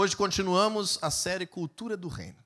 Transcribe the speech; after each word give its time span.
Hoje 0.00 0.16
continuamos 0.16 0.96
a 1.02 1.10
série 1.10 1.44
Cultura 1.44 1.96
do 1.96 2.06
Reino. 2.06 2.38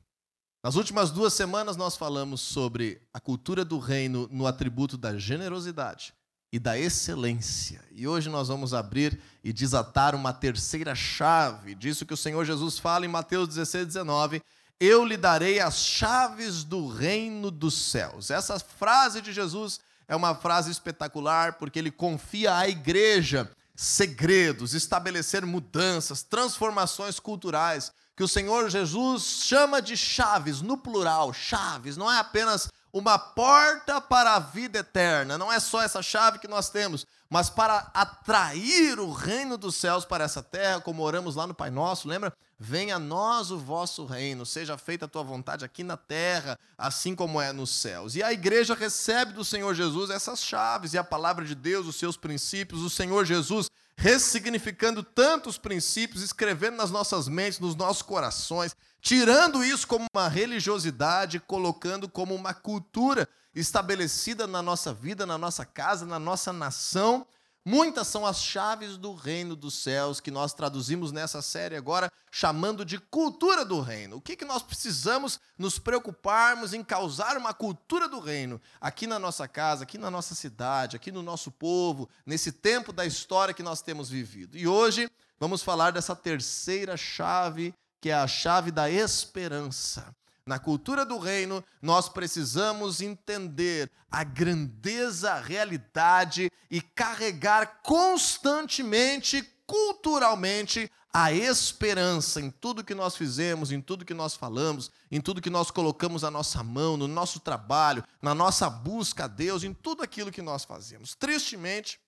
Nas 0.64 0.74
últimas 0.74 1.10
duas 1.10 1.34
semanas 1.34 1.76
nós 1.76 1.98
falamos 1.98 2.40
sobre 2.40 3.02
a 3.12 3.20
cultura 3.20 3.62
do 3.62 3.78
reino 3.78 4.26
no 4.32 4.46
atributo 4.46 4.96
da 4.96 5.18
generosidade 5.18 6.14
e 6.50 6.58
da 6.58 6.78
excelência. 6.78 7.84
E 7.90 8.08
hoje 8.08 8.30
nós 8.30 8.48
vamos 8.48 8.72
abrir 8.72 9.20
e 9.44 9.52
desatar 9.52 10.14
uma 10.14 10.32
terceira 10.32 10.94
chave 10.94 11.74
disso 11.74 12.06
que 12.06 12.14
o 12.14 12.16
Senhor 12.16 12.42
Jesus 12.46 12.78
fala 12.78 13.04
em 13.04 13.08
Mateus 13.08 13.48
16, 13.48 13.86
19. 13.86 14.42
Eu 14.80 15.04
lhe 15.04 15.18
darei 15.18 15.60
as 15.60 15.76
chaves 15.76 16.64
do 16.64 16.88
reino 16.88 17.50
dos 17.50 17.74
céus. 17.74 18.30
Essa 18.30 18.58
frase 18.58 19.20
de 19.20 19.30
Jesus 19.30 19.78
é 20.08 20.16
uma 20.16 20.34
frase 20.34 20.70
espetacular 20.70 21.58
porque 21.58 21.78
ele 21.78 21.90
confia 21.90 22.56
à 22.56 22.66
igreja 22.66 23.54
segredos, 23.74 24.74
estabelecer 24.74 25.44
mudanças, 25.46 26.22
transformações 26.22 27.18
culturais, 27.18 27.92
que 28.14 28.22
o 28.22 28.28
Senhor 28.28 28.68
Jesus 28.68 29.44
chama 29.44 29.80
de 29.80 29.96
chaves, 29.96 30.60
no 30.60 30.76
plural, 30.76 31.32
chaves, 31.32 31.96
não 31.96 32.10
é 32.10 32.18
apenas 32.18 32.70
uma 32.92 33.18
porta 33.18 34.00
para 34.00 34.34
a 34.34 34.38
vida 34.38 34.80
eterna, 34.80 35.38
não 35.38 35.50
é 35.50 35.58
só 35.58 35.82
essa 35.82 36.02
chave 36.02 36.38
que 36.38 36.46
nós 36.46 36.68
temos, 36.68 37.06
mas 37.30 37.48
para 37.48 37.90
atrair 37.94 39.00
o 39.00 39.10
reino 39.10 39.56
dos 39.56 39.76
céus 39.76 40.04
para 40.04 40.24
essa 40.24 40.42
terra, 40.42 40.82
como 40.82 41.02
oramos 41.02 41.36
lá 41.36 41.46
no 41.46 41.54
Pai 41.54 41.70
Nosso, 41.70 42.06
lembra? 42.06 42.32
Venha 42.64 42.94
a 42.94 42.98
nós 43.00 43.50
o 43.50 43.58
vosso 43.58 44.04
reino, 44.04 44.46
seja 44.46 44.78
feita 44.78 45.06
a 45.06 45.08
tua 45.08 45.24
vontade 45.24 45.64
aqui 45.64 45.82
na 45.82 45.96
terra, 45.96 46.56
assim 46.78 47.12
como 47.12 47.40
é 47.40 47.52
nos 47.52 47.70
céus. 47.70 48.14
E 48.14 48.22
a 48.22 48.32
igreja 48.32 48.72
recebe 48.72 49.32
do 49.32 49.44
Senhor 49.44 49.74
Jesus 49.74 50.10
essas 50.10 50.40
chaves 50.40 50.94
e 50.94 50.98
a 50.98 51.02
palavra 51.02 51.44
de 51.44 51.56
Deus, 51.56 51.88
os 51.88 51.96
seus 51.96 52.16
princípios, 52.16 52.80
o 52.82 52.88
Senhor 52.88 53.24
Jesus 53.24 53.68
ressignificando 53.96 55.02
tantos 55.02 55.58
princípios, 55.58 56.22
escrevendo 56.22 56.76
nas 56.76 56.92
nossas 56.92 57.26
mentes, 57.26 57.58
nos 57.58 57.74
nossos 57.74 58.02
corações, 58.02 58.76
tirando 59.00 59.64
isso 59.64 59.84
como 59.84 60.06
uma 60.14 60.28
religiosidade, 60.28 61.40
colocando 61.40 62.08
como 62.08 62.32
uma 62.32 62.54
cultura 62.54 63.28
estabelecida 63.52 64.46
na 64.46 64.62
nossa 64.62 64.94
vida, 64.94 65.26
na 65.26 65.36
nossa 65.36 65.66
casa, 65.66 66.06
na 66.06 66.20
nossa 66.20 66.52
nação, 66.52 67.26
Muitas 67.64 68.08
são 68.08 68.26
as 68.26 68.42
chaves 68.42 68.96
do 68.96 69.14
reino 69.14 69.54
dos 69.54 69.74
céus 69.74 70.18
que 70.18 70.32
nós 70.32 70.52
traduzimos 70.52 71.12
nessa 71.12 71.40
série 71.40 71.76
agora, 71.76 72.10
chamando 72.28 72.84
de 72.84 72.98
cultura 72.98 73.64
do 73.64 73.80
reino. 73.80 74.16
O 74.16 74.20
que, 74.20 74.34
que 74.34 74.44
nós 74.44 74.64
precisamos 74.64 75.38
nos 75.56 75.78
preocuparmos 75.78 76.74
em 76.74 76.82
causar 76.82 77.36
uma 77.36 77.54
cultura 77.54 78.08
do 78.08 78.18
reino 78.18 78.60
aqui 78.80 79.06
na 79.06 79.16
nossa 79.16 79.46
casa, 79.46 79.84
aqui 79.84 79.96
na 79.96 80.10
nossa 80.10 80.34
cidade, 80.34 80.96
aqui 80.96 81.12
no 81.12 81.22
nosso 81.22 81.52
povo, 81.52 82.08
nesse 82.26 82.50
tempo 82.50 82.92
da 82.92 83.06
história 83.06 83.54
que 83.54 83.62
nós 83.62 83.80
temos 83.80 84.10
vivido. 84.10 84.58
E 84.58 84.66
hoje 84.66 85.08
vamos 85.38 85.62
falar 85.62 85.92
dessa 85.92 86.16
terceira 86.16 86.96
chave, 86.96 87.72
que 88.00 88.10
é 88.10 88.14
a 88.14 88.26
chave 88.26 88.72
da 88.72 88.90
esperança. 88.90 90.12
Na 90.44 90.58
cultura 90.58 91.06
do 91.06 91.18
reino, 91.18 91.64
nós 91.80 92.08
precisamos 92.08 93.00
entender 93.00 93.90
a 94.10 94.24
grandeza, 94.24 95.32
a 95.32 95.40
realidade 95.40 96.50
e 96.68 96.80
carregar 96.80 97.80
constantemente, 97.82 99.42
culturalmente, 99.66 100.90
a 101.14 101.32
esperança 101.32 102.40
em 102.40 102.50
tudo 102.50 102.82
que 102.82 102.94
nós 102.94 103.14
fizemos, 103.16 103.70
em 103.70 103.80
tudo 103.80 104.04
que 104.04 104.14
nós 104.14 104.34
falamos, 104.34 104.90
em 105.10 105.20
tudo 105.20 105.42
que 105.42 105.50
nós 105.50 105.70
colocamos 105.70 106.24
a 106.24 106.30
nossa 106.30 106.62
mão, 106.64 106.96
no 106.96 107.06
nosso 107.06 107.38
trabalho, 107.38 108.02
na 108.20 108.34
nossa 108.34 108.68
busca 108.68 109.24
a 109.24 109.28
Deus, 109.28 109.62
em 109.62 109.74
tudo 109.74 110.02
aquilo 110.02 110.32
que 110.32 110.42
nós 110.42 110.64
fazemos. 110.64 111.14
Tristemente, 111.14 112.00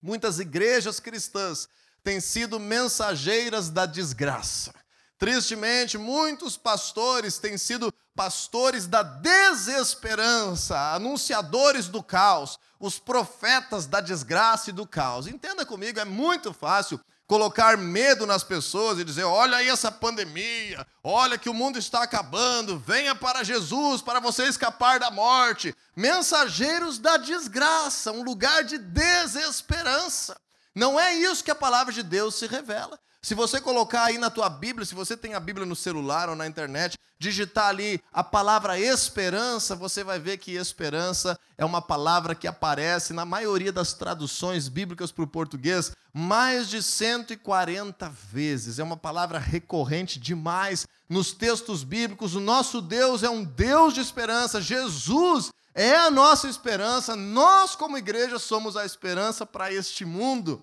muitas 0.00 0.38
igrejas 0.38 1.00
cristãs 1.00 1.68
têm 2.04 2.20
sido 2.20 2.60
mensageiras 2.60 3.70
da 3.70 3.86
desgraça 3.86 4.72
Tristemente, 5.18 5.98
muitos 5.98 6.56
pastores 6.56 7.38
têm 7.38 7.58
sido 7.58 7.92
pastores 8.14 8.86
da 8.86 9.02
desesperança, 9.02 10.94
anunciadores 10.94 11.88
do 11.88 12.02
caos, 12.02 12.58
os 12.78 12.98
profetas 13.00 13.84
da 13.86 14.00
desgraça 14.00 14.70
e 14.70 14.72
do 14.72 14.86
caos. 14.86 15.26
Entenda 15.26 15.66
comigo, 15.66 15.98
é 15.98 16.04
muito 16.04 16.52
fácil 16.52 17.00
colocar 17.26 17.76
medo 17.76 18.26
nas 18.26 18.44
pessoas 18.44 18.98
e 18.98 19.04
dizer: 19.04 19.24
olha 19.24 19.58
aí 19.58 19.68
essa 19.68 19.90
pandemia, 19.90 20.86
olha 21.02 21.36
que 21.36 21.50
o 21.50 21.54
mundo 21.54 21.78
está 21.78 22.02
acabando, 22.02 22.78
venha 22.78 23.14
para 23.14 23.44
Jesus 23.44 24.00
para 24.00 24.20
você 24.20 24.44
escapar 24.44 25.00
da 25.00 25.10
morte. 25.10 25.74
Mensageiros 25.96 26.98
da 26.98 27.16
desgraça, 27.16 28.12
um 28.12 28.22
lugar 28.22 28.62
de 28.62 28.78
desesperança. 28.78 30.40
Não 30.74 30.98
é 30.98 31.14
isso 31.14 31.42
que 31.42 31.50
a 31.50 31.56
palavra 31.56 31.92
de 31.92 32.02
Deus 32.02 32.36
se 32.36 32.46
revela. 32.46 32.98
Se 33.20 33.34
você 33.34 33.60
colocar 33.60 34.04
aí 34.04 34.16
na 34.16 34.30
tua 34.30 34.48
Bíblia, 34.48 34.86
se 34.86 34.94
você 34.94 35.16
tem 35.16 35.34
a 35.34 35.40
Bíblia 35.40 35.66
no 35.66 35.74
celular 35.74 36.28
ou 36.28 36.36
na 36.36 36.46
internet, 36.46 36.96
digitar 37.18 37.66
ali 37.66 38.00
a 38.12 38.22
palavra 38.22 38.78
esperança, 38.78 39.74
você 39.74 40.04
vai 40.04 40.20
ver 40.20 40.38
que 40.38 40.52
esperança 40.52 41.38
é 41.56 41.64
uma 41.64 41.82
palavra 41.82 42.34
que 42.34 42.46
aparece 42.46 43.12
na 43.12 43.24
maioria 43.24 43.72
das 43.72 43.92
traduções 43.92 44.68
bíblicas 44.68 45.10
para 45.10 45.24
o 45.24 45.28
português 45.28 45.90
mais 46.14 46.68
de 46.68 46.80
140 46.80 48.08
vezes. 48.08 48.78
É 48.78 48.84
uma 48.84 48.96
palavra 48.96 49.38
recorrente 49.38 50.20
demais 50.20 50.86
nos 51.08 51.32
textos 51.32 51.82
bíblicos. 51.82 52.36
O 52.36 52.40
nosso 52.40 52.80
Deus 52.80 53.24
é 53.24 53.30
um 53.30 53.42
Deus 53.42 53.94
de 53.94 54.00
esperança. 54.00 54.60
Jesus 54.60 55.50
é 55.74 55.96
a 55.96 56.10
nossa 56.10 56.48
esperança. 56.48 57.16
Nós, 57.16 57.74
como 57.74 57.98
igreja, 57.98 58.38
somos 58.38 58.76
a 58.76 58.86
esperança 58.86 59.44
para 59.44 59.72
este 59.72 60.04
mundo. 60.04 60.62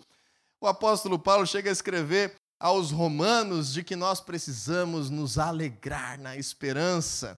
O 0.62 0.68
apóstolo 0.68 1.20
Paulo 1.20 1.46
chega 1.46 1.70
a 1.70 1.74
escrever 1.74 2.36
aos 2.60 2.92
romanos 2.92 3.74
de 3.74 3.84
que 3.84 3.96
nós 3.96 4.20
precisamos 4.20 5.10
nos 5.10 5.38
alegrar 5.38 6.20
na 6.20 6.36
esperança. 6.36 7.38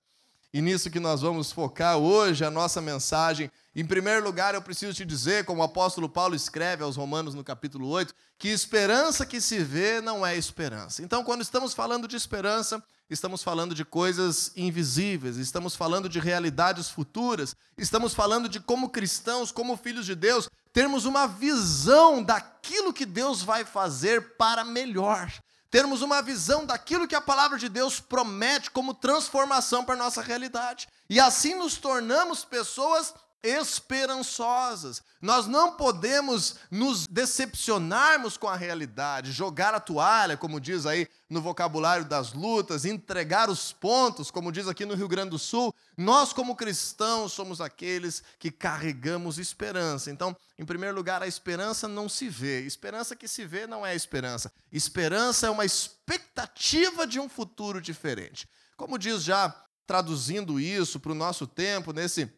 E 0.53 0.61
nisso 0.61 0.89
que 0.89 0.99
nós 0.99 1.21
vamos 1.21 1.51
focar 1.51 1.97
hoje 1.97 2.45
a 2.45 2.49
nossa 2.49 2.81
mensagem. 2.81 3.51
Em 3.75 3.85
primeiro 3.85 4.23
lugar, 4.23 4.55
eu 4.55 4.61
preciso 4.61 4.93
te 4.93 5.05
dizer, 5.05 5.45
como 5.45 5.61
o 5.61 5.63
apóstolo 5.63 6.07
Paulo 6.09 6.33
escreve 6.33 6.83
aos 6.83 6.95
Romanos 6.95 7.35
no 7.35 7.43
capítulo 7.43 7.87
8, 7.89 8.13
que 8.39 8.47
esperança 8.47 9.25
que 9.25 9.41
se 9.41 9.59
vê 9.59 10.01
não 10.01 10.25
é 10.25 10.35
esperança. 10.35 11.03
Então, 11.03 11.23
quando 11.23 11.41
estamos 11.41 11.73
falando 11.73 12.07
de 12.07 12.15
esperança, 12.15 12.81
estamos 13.09 13.43
falando 13.43 13.75
de 13.75 13.85
coisas 13.85 14.51
invisíveis, 14.55 15.37
estamos 15.37 15.75
falando 15.75 16.09
de 16.09 16.19
realidades 16.19 16.89
futuras, 16.89 17.55
estamos 17.77 18.13
falando 18.13 18.49
de 18.49 18.59
como 18.59 18.89
cristãos, 18.89 19.51
como 19.51 19.77
filhos 19.77 20.05
de 20.05 20.15
Deus, 20.15 20.49
termos 20.77 21.05
uma 21.05 21.27
visão 21.27 22.21
daquilo 22.21 22.93
que 22.93 23.03
Deus 23.03 23.41
vai 23.41 23.65
fazer 23.65 24.35
para 24.37 24.63
melhor, 24.63 25.33
termos 25.71 26.03
uma 26.03 26.21
visão 26.21 26.67
daquilo 26.67 27.07
que 27.07 27.15
a 27.15 27.19
palavra 27.19 27.57
de 27.57 27.67
Deus 27.67 27.99
promete 27.99 28.69
como 28.69 28.93
transformação 28.93 29.83
para 29.83 29.95
a 29.95 29.97
nossa 29.97 30.21
realidade. 30.21 30.87
E 31.09 31.19
assim 31.19 31.55
nos 31.55 31.77
tornamos 31.77 32.45
pessoas 32.45 33.11
esperançosas. 33.43 35.01
Nós 35.21 35.47
não 35.47 35.73
podemos 35.75 36.55
nos 36.69 37.07
decepcionarmos 37.07 38.37
com 38.37 38.47
a 38.47 38.55
realidade, 38.55 39.31
jogar 39.31 39.73
a 39.73 39.79
toalha, 39.79 40.37
como 40.37 40.59
diz 40.59 40.85
aí 40.85 41.07
no 41.29 41.41
vocabulário 41.41 42.05
das 42.05 42.33
lutas, 42.33 42.85
entregar 42.85 43.49
os 43.49 43.73
pontos, 43.73 44.31
como 44.31 44.51
diz 44.51 44.67
aqui 44.67 44.85
no 44.85 44.95
Rio 44.95 45.07
Grande 45.07 45.31
do 45.31 45.39
Sul. 45.39 45.73
Nós, 45.95 46.33
como 46.33 46.55
cristãos, 46.55 47.33
somos 47.33 47.59
aqueles 47.61 48.23
que 48.39 48.51
carregamos 48.51 49.37
esperança. 49.37 50.11
Então, 50.11 50.35
em 50.57 50.65
primeiro 50.65 50.95
lugar, 50.95 51.21
a 51.21 51.27
esperança 51.27 51.87
não 51.87 52.07
se 52.07 52.29
vê. 52.29 52.61
Esperança 52.61 53.15
que 53.15 53.27
se 53.27 53.45
vê 53.45 53.65
não 53.65 53.85
é 53.85 53.95
esperança. 53.95 54.51
Esperança 54.71 55.47
é 55.47 55.49
uma 55.49 55.65
expectativa 55.65 57.07
de 57.07 57.19
um 57.19 57.29
futuro 57.29 57.81
diferente. 57.81 58.47
Como 58.75 58.97
diz 58.97 59.23
já 59.23 59.53
traduzindo 59.87 60.59
isso 60.59 60.99
para 60.99 61.13
o 61.13 61.15
nosso 61.15 61.47
tempo, 61.47 61.93
nesse 61.93 62.31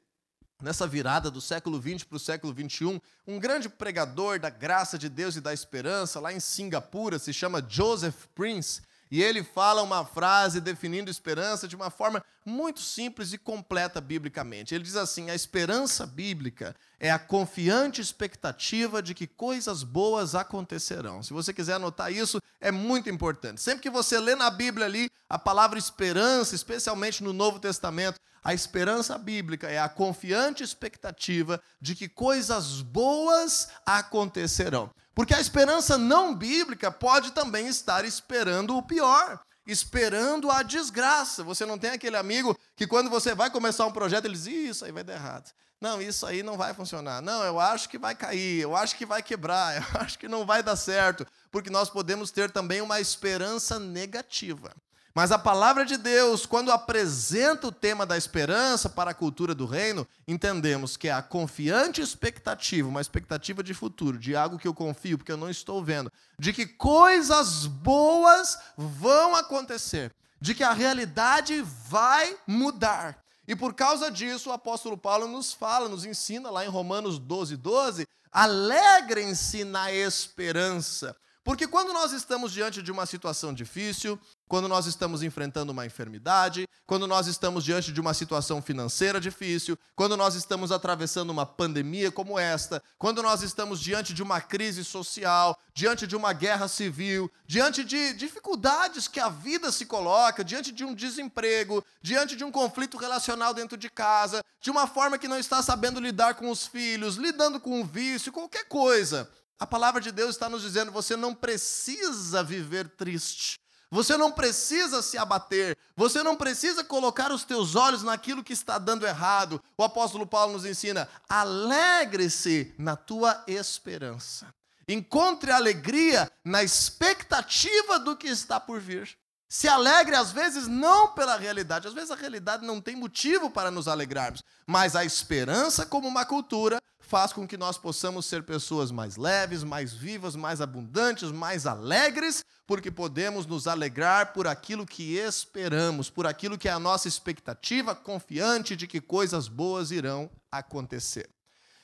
nessa 0.62 0.86
virada 0.86 1.32
do 1.32 1.40
século 1.40 1.82
XX 1.82 2.04
para 2.04 2.18
o 2.18 2.20
século 2.20 2.54
XXI, 2.54 3.02
um 3.28 3.40
grande 3.40 3.70
pregador 3.70 4.40
da 4.40 4.50
graça 4.50 4.98
de 4.98 5.10
Deus 5.10 5.36
e 5.36 5.42
da 5.42 5.54
esperança, 5.54 6.20
lá 6.20 6.34
em 6.34 6.40
Singapura, 6.40 7.18
se 7.18 7.34
chama 7.34 7.66
Joseph 7.68 8.26
Prince, 8.36 8.82
e 9.12 9.24
ele 9.24 9.44
fala 9.44 9.82
uma 9.82 10.06
frase 10.06 10.62
definindo 10.62 11.10
esperança 11.10 11.68
de 11.68 11.76
uma 11.76 11.90
forma 11.90 12.24
muito 12.46 12.80
simples 12.80 13.34
e 13.34 13.40
completa 13.40 14.00
biblicamente. 14.00 14.76
Ele 14.76 14.84
diz 14.84 14.96
assim: 14.96 15.32
a 15.32 15.36
esperança 15.36 16.06
bíblica 16.06 16.76
é 17.00 17.10
a 17.10 17.18
confiante 17.18 18.02
expectativa 18.02 19.02
de 19.02 19.16
que 19.16 19.26
coisas 19.26 19.82
boas 19.82 20.36
acontecerão. 20.36 21.24
Se 21.24 21.34
você 21.34 21.52
quiser 21.52 21.74
anotar 21.74 22.12
isso, 22.12 22.40
é 22.62 22.72
muito 22.72 23.10
importante. 23.10 23.62
Sempre 23.62 23.82
que 23.82 23.90
você 23.90 24.20
lê 24.20 24.36
na 24.36 24.52
Bíblia 24.52 24.86
ali 24.86 25.10
a 25.28 25.40
palavra 25.40 25.80
esperança, 25.80 26.54
especialmente 26.54 27.24
no 27.24 27.34
Novo 27.34 27.60
Testamento, 27.60 28.20
a 28.44 28.54
esperança 28.54 29.18
bíblica 29.18 29.68
é 29.68 29.80
a 29.80 29.90
confiante 29.90 30.64
expectativa 30.64 31.62
de 31.82 31.96
que 31.96 32.08
coisas 32.08 32.82
boas 32.82 33.70
acontecerão. 33.86 34.90
Porque 35.14 35.34
a 35.34 35.42
esperança 35.42 35.98
não 35.98 36.34
bíblica 36.34 36.92
pode 36.92 37.32
também 37.32 37.68
estar 37.68 38.06
esperando 38.06 38.78
o 38.78 38.84
pior. 38.84 39.40
esperando 39.68 40.50
a 40.50 40.64
desgraça. 40.64 41.44
Você 41.44 41.64
não 41.64 41.78
tem 41.78 41.92
aquele 41.92 42.18
amigo 42.18 42.58
que 42.76 42.88
quando 42.88 43.08
você 43.08 43.36
vai 43.36 43.52
começar 43.52 43.86
um 43.86 43.92
projeto, 43.92 44.26
ele 44.26 44.34
diz: 44.34 44.48
Isso 44.48 44.86
aí 44.86 44.92
vai 44.92 45.04
dar 45.04 45.14
errado. 45.14 45.52
Não, 45.82 46.02
isso 46.02 46.26
aí 46.26 46.44
não 46.44 46.58
vai 46.58 46.74
funcionar. 46.74 47.22
Não, 47.22 47.44
eu 47.44 47.60
acho 47.60 47.88
que 47.88 47.98
vai 47.98 48.14
cair, 48.14 48.62
eu 48.62 48.76
acho 48.76 48.96
que 48.98 49.06
vai 49.06 49.22
quebrar, 49.24 49.78
eu 49.78 50.02
acho 50.02 50.20
que 50.20 50.28
não 50.28 50.46
vai 50.46 50.62
dar 50.62 50.76
certo. 50.76 51.26
Porque 51.52 51.70
nós 51.70 51.90
podemos 51.90 52.32
ter 52.32 52.52
também 52.52 52.82
uma 52.82 53.00
esperança 53.00 53.80
negativa. 53.80 54.74
Mas 55.14 55.32
a 55.32 55.40
palavra 55.40 55.86
de 55.86 55.98
Deus, 55.98 56.46
quando 56.46 56.72
apresenta 56.72 57.68
o 57.68 57.72
tema 57.72 58.06
da 58.06 58.18
esperança 58.18 58.88
para 58.88 59.12
a 59.12 59.14
cultura 59.14 59.56
do 59.56 59.66
reino, 59.66 60.08
entendemos 60.28 60.96
que 60.96 61.08
é 61.08 61.12
a 61.12 61.22
confiante 61.22 62.00
expectativa, 62.02 62.88
uma 62.88 63.02
expectativa 63.02 63.64
de 63.64 63.74
futuro, 63.74 64.18
de 64.18 64.36
algo 64.36 64.60
que 64.60 64.68
eu 64.68 64.74
confio, 64.74 65.18
porque 65.18 65.32
eu 65.32 65.38
não 65.38 65.50
estou 65.50 65.84
vendo, 65.84 66.12
de 66.38 66.54
que 66.54 66.66
coisas 66.66 67.66
boas 67.66 68.60
vão 68.78 69.36
acontecer, 69.36 70.14
de 70.40 70.54
que 70.54 70.64
a 70.64 70.74
realidade 70.74 71.62
vai 71.88 72.38
mudar. 72.46 73.18
E 73.48 73.56
por 73.56 73.74
causa 73.74 74.12
disso, 74.12 74.52
o 74.52 74.54
apóstolo 74.54 74.96
Paulo 74.96 75.28
nos 75.28 75.52
fala, 75.52 75.90
nos 75.90 76.06
ensina 76.06 76.52
lá 76.52 76.64
em 76.64 76.70
Romanos 76.70 77.18
12, 77.18 77.58
12, 77.58 78.08
alegrem-se 78.32 79.64
na 79.64 79.92
esperança. 79.92 81.16
Porque 81.44 81.68
quando 81.68 81.94
nós 81.94 82.12
estamos 82.12 82.52
diante 82.52 82.82
de 82.82 82.92
uma 82.92 83.06
situação 83.06 83.54
difícil, 83.54 84.20
quando 84.48 84.68
nós 84.68 84.86
estamos 84.86 85.24
enfrentando 85.24 85.72
uma 85.72 85.86
enfermidade, 85.86 86.68
quando 86.86 87.08
nós 87.08 87.28
estamos 87.28 87.64
diante 87.64 87.94
de 87.94 88.02
uma 88.02 88.14
situação 88.14 88.62
financeira 88.62 89.22
difícil, 89.22 89.78
quando 89.96 90.18
nós 90.18 90.36
estamos 90.36 90.72
atravessando 90.72 91.30
uma 91.30 91.46
pandemia 91.46 92.12
como 92.12 92.38
esta, 92.38 92.84
quando 92.98 93.24
nós 93.24 93.42
estamos 93.42 93.80
diante 93.80 94.14
de 94.14 94.22
uma 94.22 94.42
crise 94.42 94.84
social, 94.84 95.58
diante 95.74 96.06
de 96.06 96.16
uma 96.16 96.34
guerra 96.34 96.68
civil, 96.68 97.32
diante 97.48 97.86
de 97.86 98.14
dificuldades 98.14 99.08
que 99.08 99.20
a 99.20 99.30
vida 99.30 99.72
se 99.72 99.86
coloca, 99.86 100.44
diante 100.44 100.74
de 100.74 100.84
um 100.84 100.94
desemprego, 100.94 101.84
diante 102.02 102.36
de 102.36 102.44
um 102.44 102.52
conflito 102.52 102.98
relacional 102.98 103.54
dentro 103.54 103.78
de 103.78 103.90
casa, 103.90 104.44
de 104.60 104.70
uma 104.70 104.88
forma 104.88 105.18
que 105.18 105.28
não 105.28 105.40
está 105.40 105.64
sabendo 105.64 106.02
lidar 106.02 106.34
com 106.36 106.50
os 106.50 106.68
filhos, 106.68 107.16
lidando 107.16 107.60
com 107.62 107.82
o 107.82 107.86
vício, 107.86 108.32
qualquer 108.32 108.66
coisa. 108.66 109.30
A 109.60 109.68
palavra 109.68 110.00
de 110.00 110.12
Deus 110.12 110.32
está 110.32 110.48
nos 110.48 110.62
dizendo: 110.62 110.92
você 110.92 111.18
não 111.18 111.36
precisa 111.36 112.42
viver 112.42 112.88
triste. 112.90 113.60
Você 113.92 114.16
não 114.16 114.32
precisa 114.32 115.02
se 115.02 115.18
abater, 115.18 115.76
você 115.96 116.22
não 116.22 116.36
precisa 116.36 116.84
colocar 116.84 117.32
os 117.32 117.44
teus 117.44 117.76
olhos 117.76 118.04
naquilo 118.04 118.44
que 118.44 118.54
está 118.54 118.78
dando 118.78 119.06
errado. 119.06 119.60
O 119.76 119.84
apóstolo 119.84 120.28
Paulo 120.28 120.54
nos 120.54 120.66
ensina: 120.66 121.10
alegre-se 121.28 122.74
na 122.78 122.96
tua 122.96 123.44
esperança. 123.48 124.54
Encontre 124.88 125.52
alegria 125.52 126.32
na 126.44 126.64
expectativa 126.64 128.00
do 128.00 128.16
que 128.16 128.28
está 128.28 128.60
por 128.60 128.80
vir. 128.80 129.18
Se 129.48 129.68
alegre, 129.68 130.16
às 130.16 130.32
vezes, 130.32 130.68
não 130.68 131.08
pela 131.14 131.36
realidade. 131.36 131.88
Às 131.88 131.94
vezes 131.94 132.12
a 132.12 132.16
realidade 132.16 132.66
não 132.66 132.80
tem 132.80 132.96
motivo 132.96 133.50
para 133.50 133.72
nos 133.72 133.88
alegrarmos. 133.88 134.44
Mas 134.68 134.96
a 134.96 135.04
esperança, 135.04 135.88
como 135.88 136.08
uma 136.08 136.24
cultura, 136.26 136.80
faz 137.10 137.34
com 137.34 137.48
que 137.48 137.58
nós 137.58 137.76
possamos 137.76 138.28
ser 138.28 138.44
pessoas 138.44 138.92
mais 138.92 139.18
leves, 139.18 139.64
mais 139.64 139.92
vivas, 139.92 140.36
mais 140.36 140.62
abundantes, 140.62 141.32
mais 141.32 141.66
alegres, 141.66 142.46
porque 142.68 142.92
podemos 142.92 143.48
nos 143.48 143.66
alegrar 143.66 144.32
por 144.32 144.46
aquilo 144.46 144.86
que 144.86 145.18
esperamos, 145.18 146.08
por 146.08 146.28
aquilo 146.28 146.56
que 146.56 146.70
é 146.70 146.72
a 146.72 146.78
nossa 146.78 147.08
expectativa, 147.08 147.96
confiante 147.96 148.76
de 148.76 148.86
que 148.86 149.02
coisas 149.02 149.48
boas 149.48 149.90
irão 149.90 150.30
acontecer. 150.52 151.28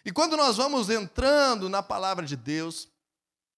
E 0.05 0.11
quando 0.11 0.37
nós 0.37 0.57
vamos 0.57 0.91
entrando 0.91 1.67
na 1.69 1.81
palavra 1.81 2.23
de 2.23 2.35
Deus, 2.35 2.87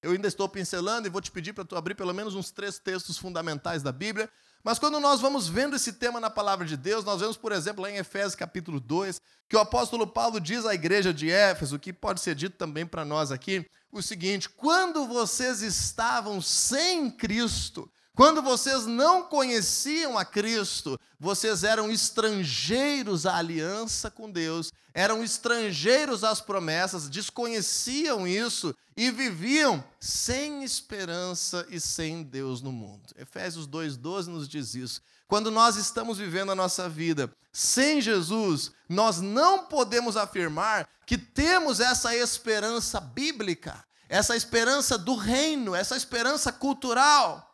eu 0.02 0.12
ainda 0.12 0.30
estou 0.30 0.48
pincelando 0.48 1.06
e 1.06 1.12
vou 1.12 1.19
te 1.19 1.30
pedir 1.30 1.52
para 1.52 1.66
tu 1.66 1.75
abrir 1.75 1.96
pelo 1.96 2.14
menos 2.14 2.34
uns 2.34 2.50
três 2.50 2.80
textos 2.80 3.18
fundamentais 3.18 3.84
da 3.84 3.92
Bíblia. 3.92 4.30
Mas 4.68 4.78
quando 4.78 5.00
nós 5.00 5.22
vamos 5.22 5.48
vendo 5.48 5.78
esse 5.78 5.94
tema 5.94 6.19
na 6.19 6.30
palavra 6.30 6.66
de 6.66 6.75
Deus, 6.75 7.06
nós 7.06 7.22
vemos, 7.22 7.38
por 7.38 7.54
exemplo, 7.54 7.81
lá 7.84 7.90
em 7.90 7.96
Efésios 7.96 8.36
capítulo 8.36 8.81
2, 8.81 9.22
que 9.48 9.56
o 9.56 9.60
apóstolo 9.60 10.06
Paulo 10.06 10.42
diz 10.42 10.66
à 10.66 10.75
igreja 10.75 11.14
de 11.14 11.31
Éfeso, 11.31 11.80
que 11.80 11.94
pode 11.94 12.19
ser 12.19 12.36
dito 12.36 12.58
também 12.58 12.86
para 12.86 13.06
nós 13.06 13.31
aqui, 13.31 13.66
o 13.94 14.02
seguinte: 14.02 14.50
quando 14.50 15.08
vocês 15.08 15.62
estavam 15.62 16.42
sem 16.42 17.10
Cristo, 17.10 17.90
quando 18.18 18.42
vocês 18.42 18.88
não 18.88 19.22
conheciam 19.22 20.18
a 20.18 20.25
Cristo, 20.25 21.00
vocês 21.19 21.64
eram 21.64 21.92
estrangeiros 21.92 23.28
à 23.28 23.38
aliança 23.38 24.10
com 24.10 24.28
Deus, 24.28 24.74
eram 24.92 25.24
estrangeiros 25.24 26.24
às 26.24 26.42
promessas, 26.42 27.08
desconheciam 27.08 28.28
isso 28.28 28.75
e 28.98 29.12
viviam 29.12 29.84
sem 30.00 30.64
esperança 30.64 31.64
e 31.69 31.80
sem 31.80 32.24
Deus 32.24 32.60
no 32.60 32.72
mundo. 32.72 33.04
Efésios 33.16 33.68
2,12 33.68 34.25
nos 34.25 34.50
diz 34.50 34.74
isso. 34.74 35.00
Quando 35.28 35.52
nós 35.52 35.75
estamos 35.75 36.18
vivendo 36.18 36.52
a 36.52 36.56
nossa 36.56 36.90
vida 36.90 37.31
sem 37.54 38.02
Jesus, 38.02 38.72
nós 38.90 39.22
não 39.22 39.66
podemos 39.66 40.18
afirmar 40.18 40.90
que 41.06 41.19
temos 41.19 41.80
essa 41.80 42.16
esperança 42.16 43.00
bíblica, 43.00 43.86
essa 44.10 44.36
esperança 44.36 44.98
do 44.98 45.14
reino, 45.14 45.75
essa 45.75 45.96
esperança 45.96 46.52
cultural 46.52 47.46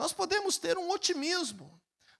nós 0.00 0.14
podemos 0.14 0.56
ter 0.56 0.78
um 0.78 0.90
otimismo, 0.90 1.70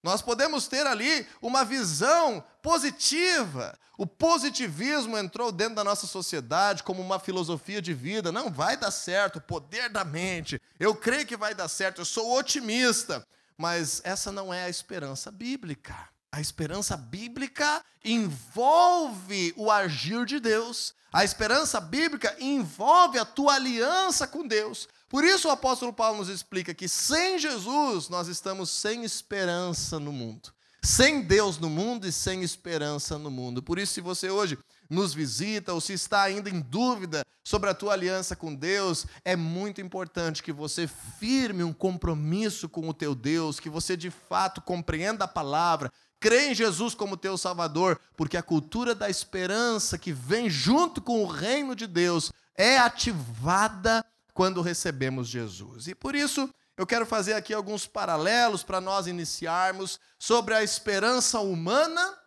nós 0.03 0.21
podemos 0.21 0.69
ter 0.69 0.87
ali 0.87 1.27
uma 1.41 1.65
visão 1.65 2.45
positiva. 2.61 3.75
O 3.97 4.07
positivismo 4.07 5.17
entrou 5.17 5.51
dentro 5.51 5.77
da 5.77 5.85
nossa 5.85 6.07
sociedade 6.07 6.83
como 6.83 7.01
uma 7.01 7.19
filosofia 7.19 7.81
de 7.81 7.95
vida. 7.95 8.31
Não 8.31 8.51
vai 8.51 8.77
dar 8.77 8.91
certo, 8.91 9.37
o 9.37 9.41
poder 9.41 9.89
da 9.89 10.05
mente. 10.05 10.61
Eu 10.79 10.95
creio 10.95 11.25
que 11.25 11.39
vai 11.39 11.55
dar 11.55 11.69
certo, 11.69 12.03
eu 12.03 12.05
sou 12.05 12.39
otimista. 12.39 13.27
Mas 13.57 14.03
essa 14.05 14.31
não 14.31 14.53
é 14.53 14.65
a 14.65 14.71
esperança 14.71 15.31
bíblica. 15.31 15.97
A 16.31 16.39
esperança 16.39 16.99
bíblica 16.99 17.83
envolve 18.05 19.55
o 19.57 19.71
agir 19.71 20.27
de 20.27 20.39
Deus. 20.39 20.95
A 21.11 21.25
esperança 21.25 21.81
bíblica 21.81 22.37
envolve 22.39 23.19
a 23.19 23.25
tua 23.25 23.55
aliança 23.55 24.27
com 24.27 24.47
Deus. 24.47 24.87
Por 25.11 25.25
isso 25.25 25.49
o 25.49 25.51
apóstolo 25.51 25.93
Paulo 25.93 26.19
nos 26.19 26.29
explica 26.29 26.73
que 26.73 26.89
sem 26.89 27.37
Jesus 27.37 28.09
nós 28.09 28.29
estamos 28.29 28.71
sem 28.71 29.03
esperança 29.03 29.99
no 29.99 30.13
mundo. 30.13 30.53
Sem 30.81 31.21
Deus 31.21 31.59
no 31.59 31.69
mundo 31.69 32.07
e 32.07 32.13
sem 32.13 32.45
esperança 32.45 33.19
no 33.19 33.29
mundo. 33.29 33.61
Por 33.61 33.79
isso, 33.79 33.93
se 33.93 34.01
você 34.01 34.31
hoje 34.31 34.57
nos 34.89 35.13
visita 35.13 35.75
ou 35.75 35.81
se 35.81 35.93
está 35.93 36.23
ainda 36.23 36.49
em 36.49 36.61
dúvida 36.61 37.27
sobre 37.43 37.69
a 37.69 37.75
tua 37.75 37.93
aliança 37.93 38.37
com 38.37 38.55
Deus, 38.55 39.05
é 39.25 39.35
muito 39.35 39.81
importante 39.81 40.45
que 40.45 40.53
você 40.53 40.89
firme 41.19 41.65
um 41.65 41.73
compromisso 41.73 42.69
com 42.69 42.89
o 42.89 42.95
teu 42.95 43.13
Deus, 43.13 43.59
que 43.59 43.69
você 43.69 43.97
de 43.97 44.11
fato 44.11 44.63
compreenda 44.63 45.25
a 45.25 45.29
palavra, 45.29 45.93
crê 46.21 46.51
em 46.51 46.55
Jesus 46.55 46.95
como 46.95 47.17
teu 47.17 47.37
Salvador, 47.37 48.01
porque 48.17 48.37
a 48.37 48.43
cultura 48.43 48.95
da 48.95 49.11
esperança 49.11 49.99
que 49.99 50.13
vem 50.13 50.49
junto 50.49 51.03
com 51.03 51.23
o 51.25 51.27
reino 51.27 51.75
de 51.75 51.89
Deus 51.89 52.33
é 52.57 52.79
ativada 52.79 54.07
quando 54.41 54.63
recebemos 54.63 55.29
Jesus. 55.29 55.87
E 55.87 55.95
por 55.95 56.15
isso, 56.17 56.49
eu 56.75 56.87
quero 56.87 57.05
fazer 57.05 57.35
aqui 57.35 57.53
alguns 57.53 57.87
paralelos 57.87 58.63
para 58.63 58.81
nós 58.81 59.07
iniciarmos 59.07 60.01
sobre 60.19 60.55
a 60.55 60.65
esperança 60.65 61.41
humana 61.41 62.19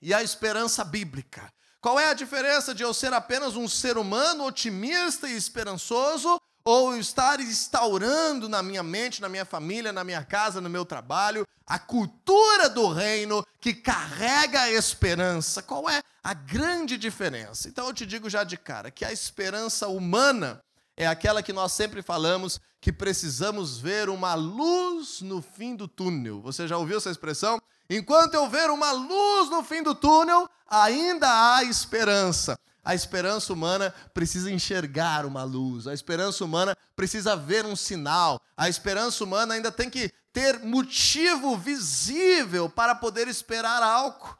e 0.00 0.14
a 0.14 0.22
esperança 0.22 0.84
bíblica. 0.84 1.52
Qual 1.80 1.98
é 1.98 2.08
a 2.08 2.14
diferença 2.14 2.72
de 2.72 2.84
eu 2.84 2.94
ser 2.94 3.12
apenas 3.12 3.56
um 3.56 3.66
ser 3.66 3.98
humano 3.98 4.44
otimista 4.44 5.28
e 5.28 5.36
esperançoso 5.36 6.40
ou 6.64 6.96
estar 6.96 7.40
instaurando 7.40 8.48
na 8.48 8.62
minha 8.62 8.84
mente, 8.84 9.20
na 9.20 9.28
minha 9.28 9.44
família, 9.44 9.92
na 9.92 10.04
minha 10.04 10.24
casa, 10.24 10.60
no 10.60 10.70
meu 10.70 10.84
trabalho, 10.84 11.44
a 11.66 11.76
cultura 11.76 12.68
do 12.68 12.86
reino 12.86 13.44
que 13.60 13.74
carrega 13.74 14.60
a 14.60 14.70
esperança? 14.70 15.60
Qual 15.60 15.90
é 15.90 16.04
a 16.22 16.34
grande 16.34 16.96
diferença? 16.96 17.66
Então 17.66 17.88
eu 17.88 17.92
te 17.92 18.06
digo 18.06 18.30
já 18.30 18.44
de 18.44 18.56
cara 18.56 18.92
que 18.92 19.04
a 19.04 19.10
esperança 19.12 19.88
humana 19.88 20.62
é 20.96 21.06
aquela 21.06 21.42
que 21.42 21.52
nós 21.52 21.72
sempre 21.72 22.02
falamos 22.02 22.60
que 22.80 22.92
precisamos 22.92 23.78
ver 23.78 24.08
uma 24.08 24.34
luz 24.34 25.20
no 25.20 25.40
fim 25.40 25.76
do 25.76 25.86
túnel. 25.86 26.40
Você 26.42 26.66
já 26.66 26.76
ouviu 26.76 26.98
essa 26.98 27.10
expressão? 27.10 27.60
Enquanto 27.88 28.34
eu 28.34 28.48
ver 28.48 28.70
uma 28.70 28.92
luz 28.92 29.50
no 29.50 29.62
fim 29.62 29.82
do 29.82 29.94
túnel, 29.94 30.48
ainda 30.68 31.28
há 31.56 31.62
esperança. 31.62 32.58
A 32.84 32.94
esperança 32.94 33.52
humana 33.52 33.94
precisa 34.12 34.50
enxergar 34.50 35.24
uma 35.24 35.44
luz, 35.44 35.86
a 35.86 35.94
esperança 35.94 36.44
humana 36.44 36.76
precisa 36.96 37.36
ver 37.36 37.64
um 37.64 37.76
sinal, 37.76 38.40
a 38.56 38.68
esperança 38.68 39.22
humana 39.22 39.54
ainda 39.54 39.70
tem 39.70 39.88
que 39.88 40.12
ter 40.32 40.58
motivo 40.60 41.56
visível 41.56 42.68
para 42.68 42.94
poder 42.94 43.28
esperar 43.28 43.82
algo. 43.82 44.36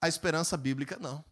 A 0.00 0.08
esperança 0.08 0.56
bíblica 0.56 0.98
não. 1.00 1.24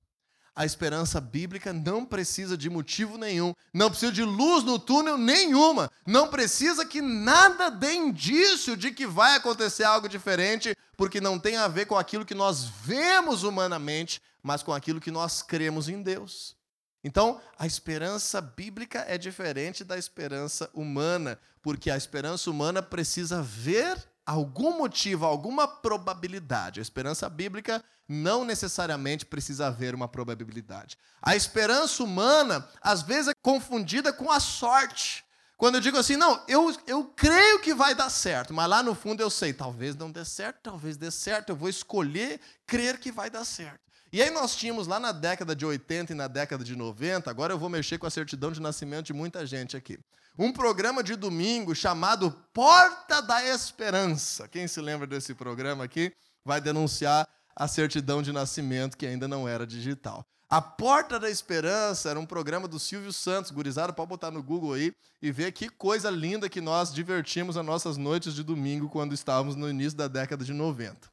A 0.55 0.67
esperança 0.67 1.19
bíblica 1.19 1.73
não 1.73 2.05
precisa 2.05 2.59
de 2.59 2.69
motivo 2.69 3.17
nenhum, 3.17 3.55
não 3.73 3.89
precisa 3.89 4.13
de 4.13 4.23
luz 4.23 4.63
no 4.63 4.79
túnel 4.79 5.17
nenhuma, 5.17 5.91
não 6.07 6.29
precisa 6.29 6.85
que 6.85 7.01
nada 7.01 7.71
dê 7.71 7.95
indício 7.95 8.77
de 8.77 8.91
que 8.91 9.07
vai 9.07 9.35
acontecer 9.35 9.85
algo 9.85 10.09
diferente, 10.09 10.77
porque 10.95 11.23
não 11.23 11.39
tem 11.39 11.57
a 11.57 11.69
ver 11.69 11.87
com 11.87 11.97
aquilo 11.97 12.27
que 12.27 12.35
nós 12.35 12.65
vemos 12.65 13.45
humanamente, 13.45 14.21
mas 14.43 14.63
com 14.63 14.75
aquilo 14.75 15.01
que 15.01 15.11
nós 15.11 15.41
cremos 15.41 15.89
em 15.89 16.03
Deus. 16.03 16.55
Então, 17.03 17.41
a 17.59 17.67
esperança 17.67 18.41
bíblica 18.41 19.05
é 19.09 19.17
diferente 19.17 19.83
da 19.83 19.97
esperança 19.97 20.69
humana, 20.75 21.39
porque 21.63 21.91
a 21.91 21.97
esperança 21.97 22.51
humana 22.51 22.83
precisa 22.83 23.41
ver 23.41 23.97
algum 24.27 24.79
motivo, 24.79 25.25
alguma 25.25 25.67
probabilidade. 25.67 26.81
A 26.81 26.83
esperança 26.83 27.29
bíblica 27.29 27.83
não 28.09 28.45
necessariamente 28.45 29.25
precisa 29.25 29.67
haver 29.67 29.95
uma 29.95 30.09
probabilidade. 30.09 30.97
A 31.21 31.35
esperança 31.35 32.03
humana, 32.03 32.69
às 32.81 33.03
vezes, 33.03 33.29
é 33.29 33.35
confundida 33.43 34.13
com 34.13 34.31
a 34.31 34.41
sorte. 34.41 35.25
Quando 35.57 35.77
eu 35.77 35.81
digo 35.81 35.97
assim, 35.97 36.17
não, 36.17 36.43
eu, 36.49 36.77
eu 36.87 37.05
creio 37.05 37.61
que 37.61 37.73
vai 37.73 37.95
dar 37.95 38.11
certo, 38.11 38.53
mas 38.53 38.69
lá 38.69 38.83
no 38.83 38.97
fundo 38.97 39.23
eu 39.23 39.31
sei, 39.31 39.53
talvez 39.53 39.95
não 39.95 40.11
dê 40.11 40.25
certo, 40.25 40.59
talvez 40.61 40.97
dê 40.97 41.09
certo, 41.11 41.51
eu 41.51 41.57
vou 41.57 41.69
escolher 41.69 42.41
crer 42.67 42.99
que 42.99 43.13
vai 43.13 43.31
dar 43.31 43.45
certo. 43.45 43.81
E 44.13 44.21
aí 44.21 44.31
nós 44.31 44.55
tínhamos 44.55 44.87
lá 44.87 45.01
na 45.01 45.11
década 45.11 45.57
de 45.57 45.65
80 45.65 46.13
e 46.13 46.15
na 46.15 46.29
década 46.29 46.63
de 46.63 46.77
90, 46.77 47.31
agora 47.31 47.55
eu 47.55 47.59
vou 47.59 47.71
mexer 47.71 47.97
com 47.97 48.07
a 48.07 48.11
certidão 48.11 48.53
de 48.53 48.61
nascimento 48.61 49.07
de 49.07 49.15
muita 49.15 49.47
gente 49.47 49.75
aqui. 49.75 49.99
Um 50.39 50.53
programa 50.53 51.03
de 51.03 51.17
domingo 51.17 51.75
chamado 51.75 52.31
Porta 52.53 53.23
da 53.23 53.43
Esperança. 53.43 54.47
Quem 54.47 54.69
se 54.69 54.83
lembra 54.83 55.07
desse 55.07 55.35
programa 55.35 55.85
aqui 55.85 56.13
vai 56.45 56.61
denunciar 56.61 57.27
a 57.57 57.67
certidão 57.67 58.21
de 58.21 58.33
nascimento 58.33 58.99
que 58.99 59.07
ainda 59.07 59.27
não 59.27 59.49
era 59.49 59.67
digital. 59.67 60.27
A 60.47 60.61
Porta 60.61 61.19
da 61.19 61.31
Esperança 61.31 62.11
era 62.11 62.21
um 62.21 62.27
programa 62.27 62.69
do 62.69 62.79
Silvio 62.79 63.15
Santos, 63.15 63.51
gurizada, 63.51 63.95
pode 63.95 64.11
botar 64.11 64.31
no 64.31 64.43
Google 64.43 64.75
aí 64.75 64.95
e 65.23 65.33
ver 65.33 65.53
que 65.53 65.71
coisa 65.71 66.11
linda 66.11 66.51
que 66.51 66.61
nós 66.61 66.93
divertimos 66.93 67.57
as 67.57 67.65
nossas 67.65 67.97
noites 67.97 68.35
de 68.35 68.43
domingo 68.43 68.91
quando 68.91 69.15
estávamos 69.15 69.57
no 69.57 69.71
início 69.71 69.97
da 69.97 70.07
década 70.07 70.45
de 70.45 70.53
90. 70.53 71.11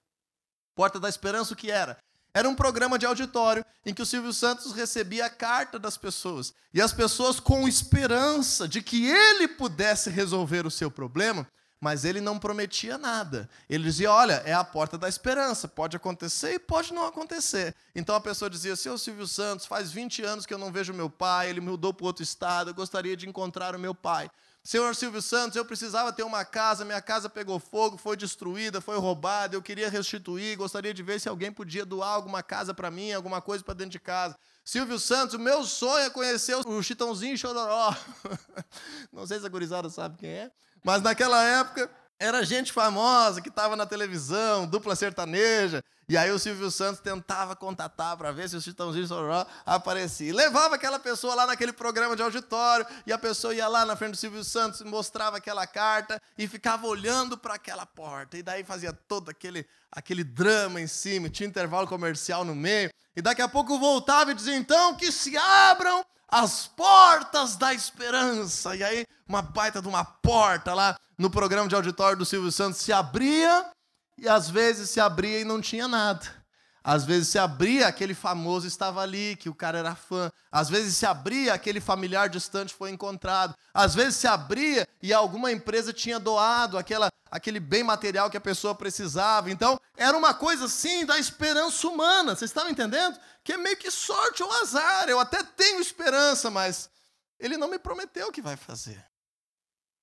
Porta 0.75 1.00
da 1.00 1.08
Esperança 1.08 1.53
o 1.53 1.56
que 1.56 1.72
era? 1.72 1.98
Era 2.34 2.48
um 2.48 2.56
programa 2.56 3.00
de 3.00 3.06
auditório 3.06 3.66
em 3.86 3.94
que 3.94 4.02
o 4.02 4.06
Silvio 4.06 4.32
Santos 4.32 4.72
recebia 4.72 5.26
a 5.26 5.30
carta 5.30 5.80
das 5.80 5.98
pessoas. 5.98 6.54
E 6.74 6.82
as 6.82 6.94
pessoas, 6.94 7.40
com 7.40 7.68
esperança 7.68 8.68
de 8.68 8.82
que 8.82 9.08
ele 9.08 9.48
pudesse 9.48 10.10
resolver 10.10 10.66
o 10.66 10.72
seu 10.72 10.92
problema, 10.92 11.48
mas 11.80 12.04
ele 12.04 12.20
não 12.20 12.38
prometia 12.38 12.98
nada. 12.98 13.50
Ele 13.70 13.84
dizia: 13.84 14.12
Olha, 14.12 14.42
é 14.46 14.54
a 14.54 14.64
porta 14.64 14.98
da 14.98 15.08
esperança, 15.08 15.68
pode 15.68 15.96
acontecer 15.96 16.54
e 16.54 16.60
pode 16.60 16.94
não 16.94 17.06
acontecer. 17.06 17.76
Então 17.96 18.16
a 18.16 18.22
pessoa 18.22 18.50
dizia: 18.50 18.76
Seu 18.76 18.98
Silvio 18.98 19.28
Santos, 19.28 19.66
faz 19.66 19.92
20 19.92 20.24
anos 20.24 20.46
que 20.46 20.54
eu 20.54 20.58
não 20.58 20.72
vejo 20.72 20.94
meu 20.94 21.10
pai, 21.10 21.50
ele 21.50 21.62
mudou 21.62 21.94
para 21.94 22.06
outro 22.06 22.24
estado, 22.24 22.72
eu 22.72 22.74
gostaria 22.74 23.16
de 23.16 23.28
encontrar 23.28 23.76
o 23.76 23.80
meu 23.80 23.96
pai. 23.96 24.30
Senhor 24.62 24.94
Silvio 24.94 25.22
Santos, 25.22 25.56
eu 25.56 25.64
precisava 25.64 26.12
ter 26.12 26.24
uma 26.24 26.44
casa, 26.44 26.84
minha 26.84 27.02
casa 27.02 27.30
pegou 27.30 27.60
fogo, 27.60 27.98
foi 27.98 28.18
destruída, 28.18 28.82
foi 28.82 28.98
roubada, 28.98 29.56
eu 29.56 29.62
queria 29.62 29.90
restituir, 29.90 30.58
gostaria 30.58 30.94
de 30.94 31.02
ver 31.02 31.20
se 31.20 31.30
alguém 31.30 31.52
podia 31.52 31.86
doar 31.86 32.10
alguma 32.10 32.44
casa 32.44 32.74
para 32.74 32.92
mim, 32.92 33.12
alguma 33.14 33.42
coisa 33.42 33.64
para 33.64 33.74
dentro 33.74 33.92
de 33.92 34.00
casa. 34.00 34.38
Silvio 34.64 35.00
Santos, 35.00 35.36
o 35.36 35.40
meu 35.40 35.64
sonho 35.64 36.06
é 36.06 36.10
conhecer 36.10 36.56
o 36.56 36.84
Chitãozinho 36.84 37.38
Chororó. 37.38 37.96
Não 39.12 39.26
sei 39.26 39.40
se 39.40 39.46
a 39.46 39.50
gurizada 39.50 39.90
sabe 39.90 40.18
quem 40.18 40.30
é. 40.30 40.52
Mas 40.84 41.02
naquela 41.02 41.44
época 41.44 41.90
era 42.20 42.44
gente 42.44 42.74
famosa 42.74 43.42
que 43.42 43.48
estava 43.48 43.76
na 43.78 43.86
televisão, 43.86 44.68
dupla 44.68 44.96
sertaneja. 44.96 45.82
E 46.10 46.18
aí 46.18 46.32
o 46.32 46.40
Silvio 46.40 46.72
Santos 46.72 47.00
tentava 47.00 47.56
contatar 47.56 48.18
para 48.18 48.32
ver 48.32 48.50
se 48.50 48.56
o 48.56 48.62
Chitãozinho 48.62 49.08
Sororó 49.08 49.46
aparecia. 49.66 50.28
E 50.28 50.34
levava 50.34 50.76
aquela 50.76 51.00
pessoa 51.00 51.36
lá 51.36 51.46
naquele 51.46 51.72
programa 51.72 52.16
de 52.16 52.24
auditório, 52.24 52.86
e 53.06 53.14
a 53.14 53.18
pessoa 53.18 53.54
ia 53.54 53.68
lá 53.68 53.86
na 53.86 53.96
frente 53.96 54.12
do 54.12 54.18
Silvio 54.18 54.44
Santos, 54.44 54.82
mostrava 54.82 55.38
aquela 55.38 55.68
carta 55.68 56.20
e 56.36 56.48
ficava 56.48 56.88
olhando 56.88 57.38
para 57.38 57.54
aquela 57.54 57.86
porta. 57.86 58.38
E 58.38 58.44
daí 58.44 58.64
fazia 58.64 58.92
todo 58.92 59.30
aquele, 59.30 59.66
aquele 59.92 60.24
drama 60.24 60.82
em 60.82 60.88
cima, 60.88 61.30
tinha 61.30 61.48
intervalo 61.48 61.88
comercial 61.88 62.44
no 62.44 62.56
meio. 62.56 62.90
E 63.16 63.22
daqui 63.22 63.44
a 63.44 63.48
pouco 63.48 63.78
voltava 63.78 64.32
e 64.32 64.34
dizia: 64.34 64.56
então 64.56 64.96
que 64.96 65.12
se 65.12 65.38
abram 65.38 66.04
as 66.32 66.68
portas 66.68 67.56
da 67.56 67.74
esperança. 67.74 68.76
E 68.76 68.84
aí, 68.84 69.06
uma 69.28 69.42
baita 69.42 69.82
de 69.82 69.88
uma 69.88 70.04
porta 70.04 70.74
lá 70.74 70.96
no 71.18 71.30
programa 71.30 71.68
de 71.68 71.76
auditório 71.76 72.18
do 72.18 72.26
Silvio 72.26 72.52
Santos 72.52 72.80
se 72.80 72.94
abria, 72.94 73.66
e 74.18 74.28
às 74.28 74.50
vezes 74.50 74.90
se 74.90 75.00
abria 75.00 75.40
e 75.40 75.46
não 75.46 75.62
tinha 75.62 75.88
nada. 75.88 76.38
Às 76.84 77.06
vezes 77.06 77.28
se 77.28 77.38
abria, 77.38 77.88
aquele 77.88 78.14
famoso 78.14 78.66
estava 78.66 79.02
ali, 79.02 79.36
que 79.36 79.50
o 79.50 79.56
cara 79.56 79.80
era 79.80 79.96
fã. 79.96 80.32
Às 80.52 80.70
vezes 80.70 80.96
se 80.96 81.06
abria, 81.06 81.54
aquele 81.54 81.82
familiar 81.82 82.30
distante 82.30 82.74
foi 82.74 82.90
encontrado. 82.90 83.56
Às 83.74 83.94
vezes 83.94 84.16
se 84.16 84.28
abria 84.28 84.88
e 85.02 85.14
alguma 85.14 85.52
empresa 85.52 85.92
tinha 85.92 86.20
doado 86.20 86.78
aquela, 86.78 87.12
aquele 87.30 87.60
bem 87.60 87.84
material 87.84 88.30
que 88.30 88.38
a 88.38 88.42
pessoa 88.42 88.74
precisava. 88.74 89.52
Então, 89.52 89.80
era 89.98 90.18
uma 90.18 90.34
coisa 90.34 90.66
assim 90.66 91.06
da 91.06 91.20
esperança 91.20 91.88
humana. 91.88 92.36
Vocês 92.36 92.50
estão 92.50 92.70
entendendo? 92.70 93.20
Que 93.44 93.54
é 93.54 93.58
meio 93.58 93.78
que 93.78 93.92
sorte 93.92 94.42
ou 94.42 94.52
azar. 94.62 95.10
Eu 95.10 95.20
até 95.20 95.44
tenho 95.44 95.82
esperança, 95.82 96.50
mas 96.50 96.90
ele 97.40 97.58
não 97.58 97.68
me 97.68 97.78
prometeu 97.80 98.32
que 98.32 98.42
vai 98.42 98.56
fazer. 98.56 99.06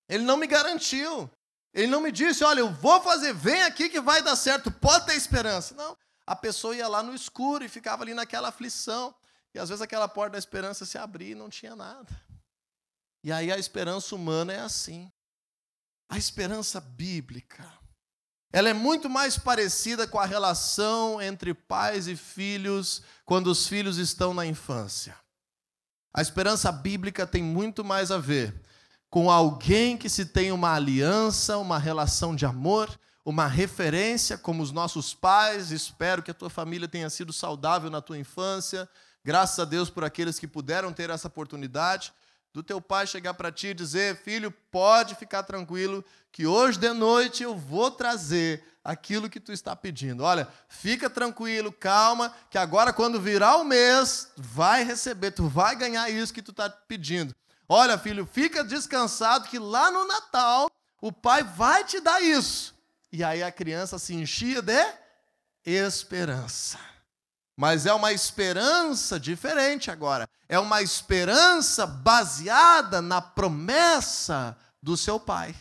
Ele 0.09 0.25
não 0.25 0.37
me 0.37 0.47
garantiu. 0.47 1.30
Ele 1.76 1.88
não 1.88 2.00
me 2.00 2.11
disse, 2.11 2.42
olha, 2.42 2.61
eu 2.61 2.71
vou 2.71 3.02
fazer, 3.02 3.35
vem 3.35 3.62
aqui 3.62 3.90
que 3.90 4.00
vai 4.00 4.23
dar 4.23 4.35
certo, 4.35 4.71
pode 4.71 5.04
ter 5.04 5.14
esperança. 5.14 5.75
Não, 5.75 5.95
a 6.26 6.35
pessoa 6.35 6.75
ia 6.75 6.88
lá 6.88 7.02
no 7.02 7.14
escuro 7.14 7.64
e 7.64 7.68
ficava 7.68 8.02
ali 8.02 8.12
naquela 8.12 8.49
aflição. 8.49 9.14
E 9.54 9.59
às 9.59 9.68
vezes 9.68 9.80
aquela 9.80 10.09
porta 10.09 10.33
da 10.33 10.38
esperança 10.38 10.85
se 10.85 10.99
abria 10.99 11.33
e 11.33 11.35
não 11.35 11.49
tinha 11.49 11.76
nada. 11.76 12.09
E 13.23 13.33
aí 13.33 13.50
a 13.52 13.59
esperança 13.59 14.14
humana 14.14 14.52
é 14.52 14.61
assim. 14.61 15.11
A 16.09 16.18
esperança 16.18 16.80
bíblica, 16.80 17.66
ela 18.52 18.68
é 18.68 18.73
muito 18.73 19.09
mais 19.09 19.38
parecida 19.38 20.06
com 20.06 20.18
a 20.18 20.26
relação 20.26 21.21
entre 21.21 21.52
pais 21.52 22.06
e 22.06 22.16
filhos 22.16 23.02
quando 23.25 23.49
os 23.49 23.66
filhos 23.66 23.99
estão 23.99 24.33
na 24.33 24.47
infância. 24.47 25.16
A 26.12 26.23
esperança 26.23 26.71
bíblica 26.73 27.26
tem 27.26 27.42
muito 27.42 27.85
mais 27.85 28.11
a 28.11 28.18
ver 28.18 28.62
com 29.11 29.30
alguém 29.30 29.97
que 29.97 30.09
se 30.09 30.26
tem 30.26 30.52
uma 30.52 30.75
aliança, 30.75 31.59
uma 31.59 31.78
relação 31.78 32.35
de 32.35 32.47
amor, 32.47 32.99
uma 33.26 33.49
referência, 33.49 34.38
como 34.38 34.62
os 34.62 34.71
nossos 34.71 35.12
pais. 35.12 35.73
Espero 35.73 36.23
que 36.23 36.30
a 36.30 36.35
tua 36.35 36.49
família 36.49 36.87
tenha 36.87 37.11
sido 37.11 37.33
saudável 37.33 37.90
na 37.90 38.00
tua 38.00 38.16
infância. 38.16 38.88
Graças 39.25 39.59
a 39.59 39.64
Deus 39.64 39.90
por 39.90 40.04
aqueles 40.04 40.38
que 40.38 40.47
puderam 40.47 40.92
ter 40.92 41.11
essa 41.11 41.26
oportunidade. 41.26 42.12
Do 42.54 42.62
teu 42.62 42.80
pai 42.80 43.04
chegar 43.04 43.35
para 43.35 43.50
ti 43.50 43.66
e 43.66 43.75
dizer: 43.75 44.16
Filho, 44.23 44.52
pode 44.71 45.16
ficar 45.16 45.42
tranquilo, 45.42 46.04
que 46.30 46.47
hoje 46.47 46.78
de 46.78 46.92
noite 46.92 47.42
eu 47.42 47.56
vou 47.56 47.90
trazer 47.90 48.62
aquilo 48.85 49.28
que 49.28 49.40
tu 49.40 49.52
está 49.52 49.75
pedindo. 49.75 50.23
Olha, 50.23 50.47
fica 50.68 51.11
tranquilo, 51.11 51.73
calma, 51.73 52.33
que 52.49 52.56
agora 52.56 52.92
quando 52.92 53.21
virar 53.21 53.56
o 53.56 53.64
mês, 53.64 54.30
vai 54.37 54.85
receber, 54.85 55.33
tu 55.33 55.49
vai 55.49 55.75
ganhar 55.75 56.09
isso 56.09 56.33
que 56.33 56.40
tu 56.40 56.52
está 56.52 56.71
pedindo. 56.71 57.35
Olha, 57.68 57.99
filho, 57.99 58.25
fica 58.25 58.62
descansado 58.62 59.49
que 59.49 59.59
lá 59.59 59.90
no 59.90 60.06
Natal 60.06 60.71
o 61.00 61.11
pai 61.11 61.42
vai 61.42 61.83
te 61.83 61.99
dar 61.99 62.23
isso. 62.23 62.75
E 63.16 63.25
aí 63.25 63.42
a 63.42 63.50
criança 63.50 63.99
se 63.99 64.14
enchia 64.14 64.61
de 64.61 64.76
esperança. 65.64 66.78
Mas 67.56 67.87
é 67.87 67.94
uma 67.94 68.12
esperança 68.12 69.18
diferente 69.18 69.90
agora. 69.90 70.28
É 70.46 70.58
uma 70.58 70.82
esperança 70.82 71.87
baseada 71.87 73.00
na 73.00 73.23
promessa 73.23 74.54
do 74.82 74.99
seu 74.99 75.18
pai. 75.18 75.56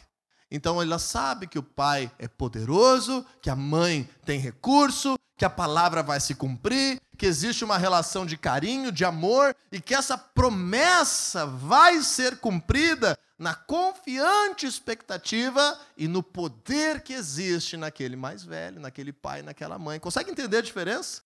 Então 0.51 0.81
ela 0.81 0.99
sabe 0.99 1.47
que 1.47 1.57
o 1.57 1.63
pai 1.63 2.11
é 2.19 2.27
poderoso, 2.27 3.25
que 3.41 3.49
a 3.49 3.55
mãe 3.55 4.03
tem 4.25 4.37
recurso, 4.37 5.17
que 5.37 5.45
a 5.45 5.49
palavra 5.49 6.03
vai 6.03 6.19
se 6.19 6.35
cumprir, 6.35 6.99
que 7.17 7.25
existe 7.25 7.63
uma 7.63 7.77
relação 7.77 8.25
de 8.25 8.35
carinho, 8.35 8.91
de 8.91 9.05
amor 9.05 9.55
e 9.71 9.79
que 9.79 9.95
essa 9.95 10.17
promessa 10.17 11.45
vai 11.45 12.01
ser 12.01 12.35
cumprida 12.41 13.17
na 13.37 13.53
confiante 13.53 14.65
expectativa 14.65 15.79
e 15.97 16.07
no 16.07 16.23
poder 16.23 17.01
que 17.01 17.13
existe 17.13 17.75
naquele 17.75 18.15
mais 18.15 18.43
velho, 18.43 18.79
naquele 18.79 19.11
pai, 19.11 19.41
naquela 19.41 19.77
mãe. 19.77 19.99
Consegue 19.99 20.31
entender 20.31 20.57
a 20.57 20.61
diferença? 20.61 21.21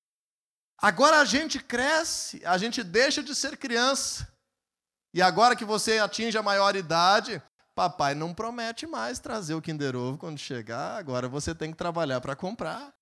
Agora 0.78 1.20
a 1.20 1.26
gente 1.26 1.60
cresce, 1.60 2.42
a 2.46 2.58
gente 2.58 2.84
deixa 2.84 3.22
de 3.22 3.36
ser 3.36 3.58
criança. 3.58 4.28
E 5.14 5.22
agora 5.22 5.56
que 5.56 5.66
você 5.66 6.00
atinge 6.00 6.38
a 6.38 6.44
maioridade, 6.44 7.42
papai 7.76 8.16
não 8.16 8.34
promete 8.34 8.88
mais 8.88 9.20
trazer 9.20 9.54
o 9.54 9.62
Kinder 9.62 9.96
Ovo 9.96 10.18
quando 10.18 10.38
chegar, 10.38 10.98
agora 10.98 11.28
você 11.28 11.54
tem 11.54 11.72
que 11.72 11.78
trabalhar 11.78 12.22
para 12.22 12.36
comprar. 12.36 12.94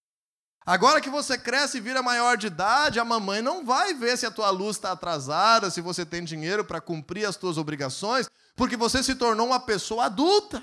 Agora 0.68 1.00
que 1.00 1.10
você 1.10 1.38
cresce 1.38 1.78
e 1.78 1.80
vira 1.80 2.04
maior 2.04 2.36
de 2.36 2.48
idade, 2.48 3.00
a 3.00 3.06
mamãe 3.06 3.42
não 3.42 3.64
vai 3.64 3.94
ver 3.94 4.18
se 4.18 4.26
a 4.26 4.32
tua 4.32 4.50
luz 4.50 4.76
está 4.76 4.92
atrasada, 4.92 5.72
se 5.72 5.80
você 5.80 6.06
tem 6.06 6.26
dinheiro 6.26 6.66
para 6.66 6.82
cumprir 6.82 7.26
as 7.26 7.38
tuas 7.38 7.58
obrigações, 7.58 8.30
porque 8.54 8.76
você 8.76 9.02
se 9.02 9.16
tornou 9.16 9.48
uma 9.48 9.62
pessoa 9.62 10.08
adulta. 10.08 10.62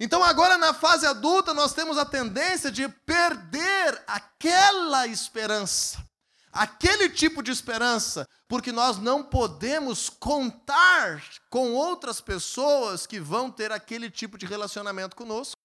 Então, 0.00 0.24
agora 0.24 0.56
na 0.56 0.72
fase 0.72 1.04
adulta, 1.04 1.52
nós 1.52 1.74
temos 1.74 1.98
a 1.98 2.06
tendência 2.06 2.70
de 2.70 2.88
perder 2.88 4.02
aquela 4.06 5.06
esperança, 5.06 6.02
aquele 6.50 7.10
tipo 7.10 7.42
de 7.42 7.50
esperança, 7.50 8.26
porque 8.48 8.72
nós 8.72 8.96
não 8.96 9.22
podemos 9.22 10.08
contar 10.08 11.22
com 11.50 11.74
outras 11.74 12.18
pessoas 12.18 13.06
que 13.06 13.20
vão 13.20 13.50
ter 13.50 13.72
aquele 13.72 14.10
tipo 14.10 14.38
de 14.38 14.46
relacionamento 14.46 15.14
conosco. 15.14 15.60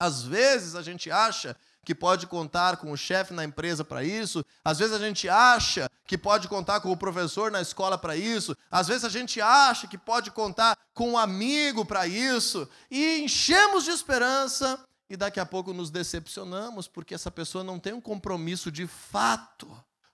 Às 0.00 0.22
vezes 0.22 0.74
a 0.74 0.80
gente 0.80 1.10
acha 1.10 1.54
que 1.84 1.94
pode 1.94 2.26
contar 2.26 2.76
com 2.76 2.92
o 2.92 2.96
chefe 2.96 3.34
na 3.34 3.44
empresa 3.44 3.84
para 3.84 4.04
isso, 4.04 4.44
às 4.64 4.78
vezes 4.78 4.94
a 4.94 4.98
gente 4.98 5.28
acha 5.28 5.90
que 6.06 6.16
pode 6.16 6.48
contar 6.48 6.80
com 6.80 6.92
o 6.92 6.96
professor 6.96 7.50
na 7.50 7.60
escola 7.60 7.98
para 7.98 8.16
isso, 8.16 8.56
às 8.70 8.88
vezes 8.88 9.04
a 9.04 9.08
gente 9.08 9.40
acha 9.40 9.86
que 9.86 9.98
pode 9.98 10.30
contar 10.30 10.78
com 10.94 11.12
um 11.12 11.18
amigo 11.18 11.84
para 11.84 12.06
isso, 12.06 12.68
e 12.90 13.20
enchemos 13.20 13.84
de 13.84 13.90
esperança 13.90 14.78
e 15.10 15.16
daqui 15.16 15.38
a 15.38 15.44
pouco 15.44 15.72
nos 15.74 15.90
decepcionamos 15.90 16.88
porque 16.88 17.14
essa 17.14 17.30
pessoa 17.30 17.62
não 17.62 17.78
tem 17.78 17.92
um 17.92 18.00
compromisso 18.00 18.70
de 18.70 18.86
fato 18.86 19.70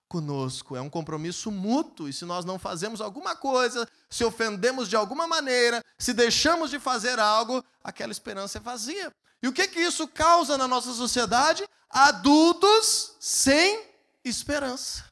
conosco, 0.09 0.75
é 0.75 0.81
um 0.81 0.89
compromisso 0.89 1.51
mútuo. 1.51 2.09
E 2.09 2.13
se 2.13 2.25
nós 2.25 2.43
não 2.43 2.57
fazemos 2.57 2.99
alguma 2.99 3.35
coisa, 3.35 3.87
se 4.09 4.25
ofendemos 4.25 4.89
de 4.89 4.95
alguma 4.95 5.27
maneira, 5.27 5.85
se 5.97 6.13
deixamos 6.13 6.71
de 6.71 6.79
fazer 6.79 7.19
algo, 7.19 7.63
aquela 7.83 8.11
esperança 8.11 8.57
é 8.57 8.61
vazia. 8.61 9.13
E 9.41 9.47
o 9.47 9.53
que 9.53 9.67
que 9.67 9.79
isso 9.79 10.07
causa 10.07 10.57
na 10.57 10.67
nossa 10.67 10.93
sociedade? 10.93 11.67
Adultos 11.89 13.15
sem 13.19 13.87
esperança. 14.23 15.05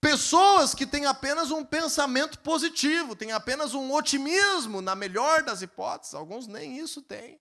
Pessoas 0.00 0.74
que 0.74 0.86
têm 0.86 1.04
apenas 1.04 1.50
um 1.50 1.62
pensamento 1.62 2.38
positivo, 2.38 3.14
têm 3.14 3.32
apenas 3.32 3.74
um 3.74 3.92
otimismo, 3.92 4.80
na 4.80 4.94
melhor 4.94 5.42
das 5.42 5.60
hipóteses, 5.60 6.14
alguns 6.14 6.46
nem 6.46 6.78
isso 6.78 7.02
têm. 7.02 7.38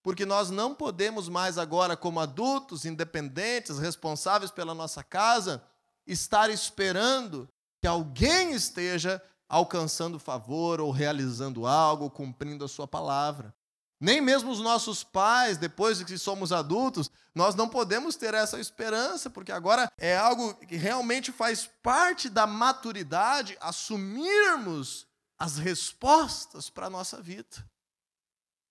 Porque 0.00 0.24
nós 0.24 0.48
não 0.48 0.74
podemos 0.74 1.28
mais 1.28 1.58
agora, 1.58 1.96
como 1.96 2.20
adultos, 2.20 2.84
independentes, 2.84 3.80
responsáveis 3.80 4.50
pela 4.50 4.74
nossa 4.74 5.02
casa, 5.02 5.60
estar 6.06 6.50
esperando 6.50 7.48
que 7.80 7.86
alguém 7.86 8.52
esteja 8.52 9.20
alcançando 9.48 10.20
favor 10.20 10.80
ou 10.80 10.92
realizando 10.92 11.66
algo, 11.66 12.10
cumprindo 12.10 12.64
a 12.64 12.68
sua 12.68 12.86
palavra. 12.86 13.52
Nem 14.00 14.20
mesmo 14.20 14.50
os 14.50 14.60
nossos 14.60 15.02
pais, 15.02 15.58
depois 15.58 15.98
de 15.98 16.04
que 16.04 16.16
somos 16.16 16.52
adultos, 16.52 17.10
nós 17.34 17.54
não 17.54 17.68
podemos 17.68 18.14
ter 18.14 18.32
essa 18.32 18.60
esperança, 18.60 19.28
porque 19.28 19.50
agora 19.50 19.90
é 19.98 20.16
algo 20.16 20.54
que 20.54 20.76
realmente 20.76 21.32
faz 21.32 21.68
parte 21.82 22.28
da 22.28 22.46
maturidade 22.46 23.56
assumirmos 23.60 25.06
as 25.38 25.58
respostas 25.58 26.70
para 26.70 26.86
a 26.86 26.90
nossa 26.90 27.20
vida. 27.20 27.68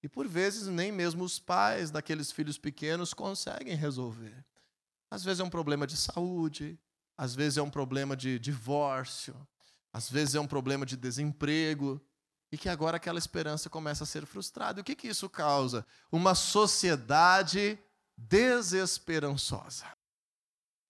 E 0.02 0.08
por 0.08 0.28
vezes 0.28 0.68
nem 0.68 0.92
mesmo 0.92 1.24
os 1.24 1.40
pais 1.40 1.92
daqueles 1.92 2.32
filhos 2.32 2.58
pequenos 2.58 3.14
conseguem 3.14 3.76
resolver. 3.76 4.46
Às 5.10 5.24
vezes 5.24 5.40
é 5.40 5.44
um 5.44 5.50
problema 5.50 5.88
de 5.88 5.98
saúde, 5.98 6.80
às 7.18 7.34
vezes 7.34 7.58
é 7.58 7.62
um 7.62 7.70
problema 7.70 8.16
de 8.16 8.38
divórcio, 8.38 9.36
às 9.92 10.10
vezes 10.10 10.36
é 10.36 10.40
um 10.40 10.48
problema 10.48 10.86
de 10.86 10.96
desemprego, 10.96 12.02
e 12.52 12.58
que 12.58 12.70
agora 12.70 12.98
aquela 12.98 13.20
esperança 13.20 13.70
começa 13.70 14.04
a 14.04 14.08
ser 14.08 14.26
frustrada. 14.26 14.80
E 14.80 14.82
o 14.82 14.84
que, 14.84 14.96
que 14.96 15.08
isso 15.08 15.30
causa? 15.30 15.86
Uma 16.12 16.34
sociedade 16.34 17.78
desesperançosa. 18.18 19.86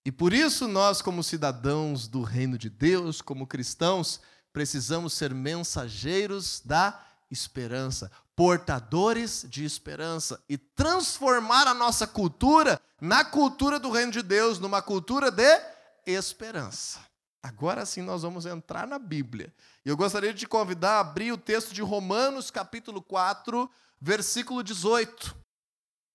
E 0.05 0.11
por 0.11 0.31
isso 0.31 0.67
nós, 0.67 1.01
como 1.01 1.23
cidadãos 1.23 2.07
do 2.07 2.21
reino 2.21 2.57
de 2.57 2.69
Deus, 2.69 3.21
como 3.21 3.45
cristãos, 3.45 4.21
precisamos 4.53 5.13
ser 5.13 5.33
mensageiros 5.33 6.61
da 6.63 7.05
esperança, 7.29 8.09
portadores 8.35 9.45
de 9.49 9.65
esperança 9.65 10.41
e 10.47 10.57
transformar 10.57 11.67
a 11.67 11.73
nossa 11.73 12.07
cultura 12.07 12.79
na 13.01 13.25
cultura 13.25 13.79
do 13.79 13.91
reino 13.91 14.11
de 14.11 14.21
Deus, 14.21 14.59
numa 14.59 14.81
cultura 14.81 15.29
de 15.29 15.59
esperança. 16.05 16.99
Agora 17.41 17.85
sim 17.85 18.01
nós 18.01 18.23
vamos 18.23 18.45
entrar 18.45 18.87
na 18.87 18.99
Bíblia. 18.99 19.53
E 19.85 19.89
eu 19.89 19.97
gostaria 19.97 20.33
de 20.33 20.41
te 20.41 20.47
convidar 20.47 20.97
a 20.97 20.99
abrir 20.99 21.31
o 21.31 21.37
texto 21.37 21.73
de 21.73 21.81
Romanos, 21.81 22.51
capítulo 22.51 23.01
4, 23.01 23.69
versículo 24.01 24.63
18. 24.63 25.35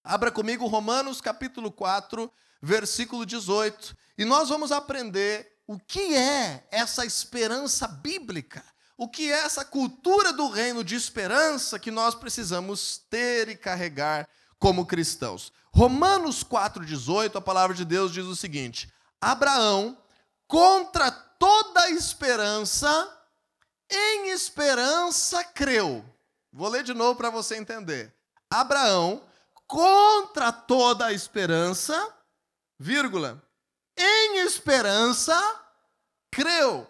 Abra 0.05 0.31
comigo 0.31 0.67
Romanos, 0.67 1.21
capítulo 1.21 1.71
4, 1.71 2.31
versículo 2.61 3.25
18. 3.25 3.97
E 4.19 4.25
nós 4.25 4.49
vamos 4.49 4.73
aprender 4.73 5.53
o 5.67 5.79
que 5.79 6.15
é 6.15 6.67
essa 6.71 7.07
esperança 7.07 7.87
bíblica. 7.87 8.63
O 8.97 9.09
que 9.09 9.33
é 9.33 9.45
essa 9.45 9.65
cultura 9.65 10.33
do 10.33 10.49
reino 10.49 10.85
de 10.85 10.95
esperança 10.95 11.79
que 11.79 11.91
nós 11.91 12.15
precisamos 12.15 12.99
ter 13.11 13.49
e 13.49 13.57
carregar 13.57 14.29
como 14.59 14.87
cristãos? 14.87 15.53
Romanos 15.75 16.45
4,18, 16.45 17.37
a 17.37 17.41
palavra 17.41 17.75
de 17.75 17.85
Deus 17.85 18.13
diz 18.13 18.27
o 18.27 18.37
seguinte: 18.37 18.93
Abraão 19.21 19.97
contra 20.53 21.11
toda 21.11 21.89
esperança, 21.93 23.11
em 23.91 24.29
esperança 24.33 25.43
creu. 25.43 26.05
Vou 26.53 26.69
ler 26.69 26.85
de 26.85 26.93
novo 26.93 27.17
para 27.17 27.31
você 27.31 27.57
entender. 27.57 28.15
Abraão, 28.51 29.27
contra 29.67 30.53
toda 30.53 31.11
esperança, 31.11 31.97
vírgula, 32.79 33.43
em 33.97 34.41
esperança 34.41 35.35
creu, 36.31 36.87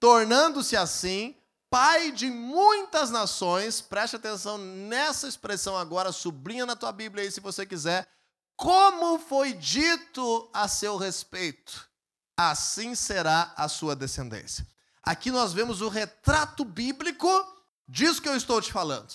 tornando-se 0.00 0.74
assim 0.74 1.36
pai 1.68 2.12
de 2.12 2.30
muitas 2.30 3.10
nações. 3.10 3.82
Preste 3.82 4.16
atenção 4.16 4.56
nessa 4.56 5.28
expressão 5.28 5.76
agora, 5.76 6.12
sublinha 6.12 6.64
na 6.64 6.74
tua 6.74 6.92
Bíblia 6.92 7.24
aí 7.24 7.30
se 7.30 7.40
você 7.40 7.66
quiser. 7.66 8.08
Como 8.56 9.18
foi 9.18 9.52
dito 9.52 10.48
a 10.54 10.66
seu 10.66 10.96
respeito 10.96 11.91
assim 12.36 12.94
será 12.94 13.52
a 13.56 13.68
sua 13.68 13.94
descendência. 13.94 14.66
Aqui 15.02 15.30
nós 15.30 15.52
vemos 15.52 15.80
o 15.80 15.88
retrato 15.88 16.64
bíblico 16.64 17.28
disso 17.88 18.22
que 18.22 18.28
eu 18.28 18.36
estou 18.36 18.60
te 18.60 18.72
falando. 18.72 19.14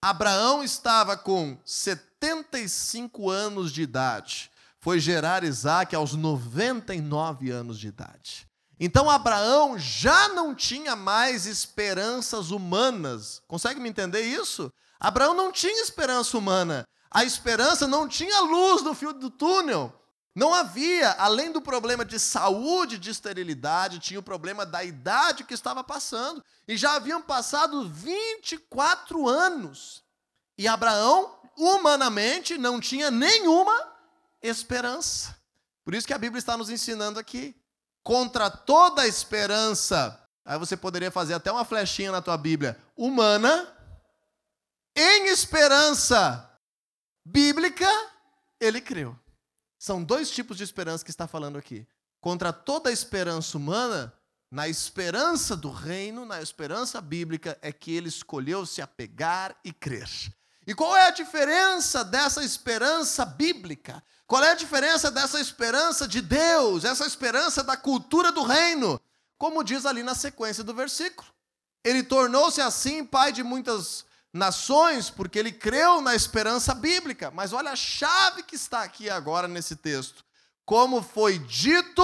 Abraão 0.00 0.62
estava 0.62 1.16
com 1.16 1.58
75 1.64 3.28
anos 3.28 3.72
de 3.72 3.82
idade, 3.82 4.50
foi 4.80 5.00
gerar 5.00 5.42
Isaac 5.42 5.94
aos 5.94 6.14
99 6.14 7.50
anos 7.50 7.78
de 7.78 7.88
idade. 7.88 8.48
Então 8.80 9.10
Abraão 9.10 9.76
já 9.76 10.28
não 10.28 10.54
tinha 10.54 10.94
mais 10.94 11.46
esperanças 11.46 12.52
humanas. 12.52 13.42
Consegue 13.48 13.80
me 13.80 13.88
entender 13.88 14.22
isso? 14.22 14.72
Abraão 15.00 15.34
não 15.34 15.50
tinha 15.50 15.82
esperança 15.82 16.38
humana. 16.38 16.86
A 17.10 17.24
esperança 17.24 17.88
não 17.88 18.06
tinha 18.06 18.40
luz 18.40 18.82
no 18.82 18.94
fio 18.94 19.12
do 19.12 19.30
túnel. 19.30 19.92
Não 20.38 20.54
havia, 20.54 21.10
além 21.18 21.50
do 21.50 21.60
problema 21.60 22.04
de 22.04 22.16
saúde, 22.16 22.96
de 22.96 23.10
esterilidade, 23.10 23.98
tinha 23.98 24.20
o 24.20 24.22
problema 24.22 24.64
da 24.64 24.84
idade 24.84 25.42
que 25.42 25.52
estava 25.52 25.82
passando. 25.82 26.44
E 26.68 26.76
já 26.76 26.94
haviam 26.94 27.20
passado 27.20 27.88
24 27.88 29.28
anos. 29.28 30.04
E 30.56 30.68
Abraão, 30.68 31.40
humanamente, 31.56 32.56
não 32.56 32.78
tinha 32.78 33.10
nenhuma 33.10 33.92
esperança. 34.40 35.36
Por 35.84 35.92
isso 35.92 36.06
que 36.06 36.14
a 36.14 36.18
Bíblia 36.18 36.38
está 36.38 36.56
nos 36.56 36.70
ensinando 36.70 37.18
aqui. 37.18 37.60
Contra 38.04 38.48
toda 38.48 39.08
esperança, 39.08 40.24
aí 40.44 40.56
você 40.56 40.76
poderia 40.76 41.10
fazer 41.10 41.34
até 41.34 41.50
uma 41.50 41.64
flechinha 41.64 42.12
na 42.12 42.22
tua 42.22 42.36
Bíblia, 42.36 42.80
humana, 42.96 43.76
em 44.94 45.26
esperança 45.30 46.48
bíblica, 47.26 47.90
ele 48.60 48.80
creu. 48.80 49.18
São 49.78 50.02
dois 50.02 50.30
tipos 50.30 50.56
de 50.56 50.64
esperança 50.64 51.04
que 51.04 51.10
está 51.10 51.26
falando 51.26 51.56
aqui. 51.56 51.86
Contra 52.20 52.52
toda 52.52 52.90
a 52.90 52.92
esperança 52.92 53.56
humana, 53.56 54.12
na 54.50 54.66
esperança 54.66 55.56
do 55.56 55.70
reino, 55.70 56.24
na 56.26 56.42
esperança 56.42 57.00
bíblica, 57.00 57.56
é 57.62 57.70
que 57.70 57.94
ele 57.94 58.08
escolheu 58.08 58.66
se 58.66 58.82
apegar 58.82 59.56
e 59.64 59.72
crer. 59.72 60.08
E 60.66 60.74
qual 60.74 60.96
é 60.96 61.06
a 61.06 61.10
diferença 61.10 62.04
dessa 62.04 62.44
esperança 62.44 63.24
bíblica? 63.24 64.02
Qual 64.26 64.42
é 64.42 64.50
a 64.50 64.54
diferença 64.54 65.10
dessa 65.10 65.40
esperança 65.40 66.06
de 66.06 66.20
Deus, 66.20 66.84
essa 66.84 67.06
esperança 67.06 67.62
da 67.62 67.76
cultura 67.76 68.32
do 68.32 68.42
reino? 68.42 69.00
Como 69.38 69.62
diz 69.62 69.86
ali 69.86 70.02
na 70.02 70.14
sequência 70.14 70.64
do 70.64 70.74
versículo. 70.74 71.28
Ele 71.84 72.02
tornou-se 72.02 72.60
assim 72.60 73.04
pai 73.04 73.32
de 73.32 73.42
muitas 73.42 74.04
nações, 74.32 75.10
porque 75.10 75.38
ele 75.38 75.52
creu 75.52 76.00
na 76.00 76.14
esperança 76.14 76.74
bíblica. 76.74 77.30
Mas 77.30 77.52
olha 77.52 77.70
a 77.70 77.76
chave 77.76 78.42
que 78.42 78.56
está 78.56 78.82
aqui 78.82 79.08
agora 79.08 79.48
nesse 79.48 79.76
texto. 79.76 80.24
Como 80.64 81.02
foi 81.02 81.38
dito 81.38 82.02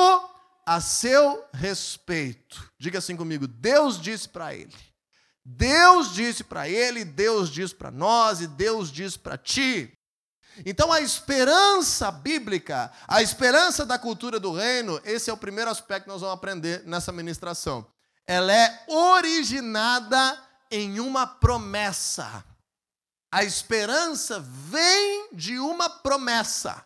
a 0.66 0.80
seu 0.80 1.44
respeito. 1.52 2.70
Diga 2.78 2.98
assim 2.98 3.16
comigo: 3.16 3.46
Deus 3.46 4.00
disse 4.00 4.28
para 4.28 4.54
ele. 4.54 4.74
Deus 5.44 6.14
disse 6.14 6.42
para 6.42 6.68
ele, 6.68 7.04
Deus 7.04 7.50
diz 7.50 7.72
para 7.72 7.90
nós 7.90 8.40
e 8.40 8.46
Deus 8.46 8.90
diz 8.90 9.14
para 9.16 9.37
ti. 9.37 9.92
Então 10.64 10.90
a 10.90 11.00
esperança 11.00 12.10
bíblica, 12.10 12.90
a 13.06 13.20
esperança 13.20 13.84
da 13.84 13.98
cultura 13.98 14.40
do 14.40 14.52
reino, 14.52 15.00
esse 15.04 15.28
é 15.28 15.32
o 15.32 15.37
primeiro 15.37 15.70
aspecto 15.70 16.04
que 16.04 16.10
nós 16.10 16.22
vamos 16.22 16.37
aprender 16.37 16.82
nessa 16.87 17.12
ministração. 17.12 17.87
Ela 18.26 18.52
é 18.54 18.84
originada 18.88 20.40
em 20.74 20.98
uma 20.98 21.26
promessa. 21.26 22.44
A 23.32 23.44
esperança 23.44 24.40
vem 24.40 25.28
de 25.32 25.58
uma 25.58 25.88
promessa. 25.88 26.84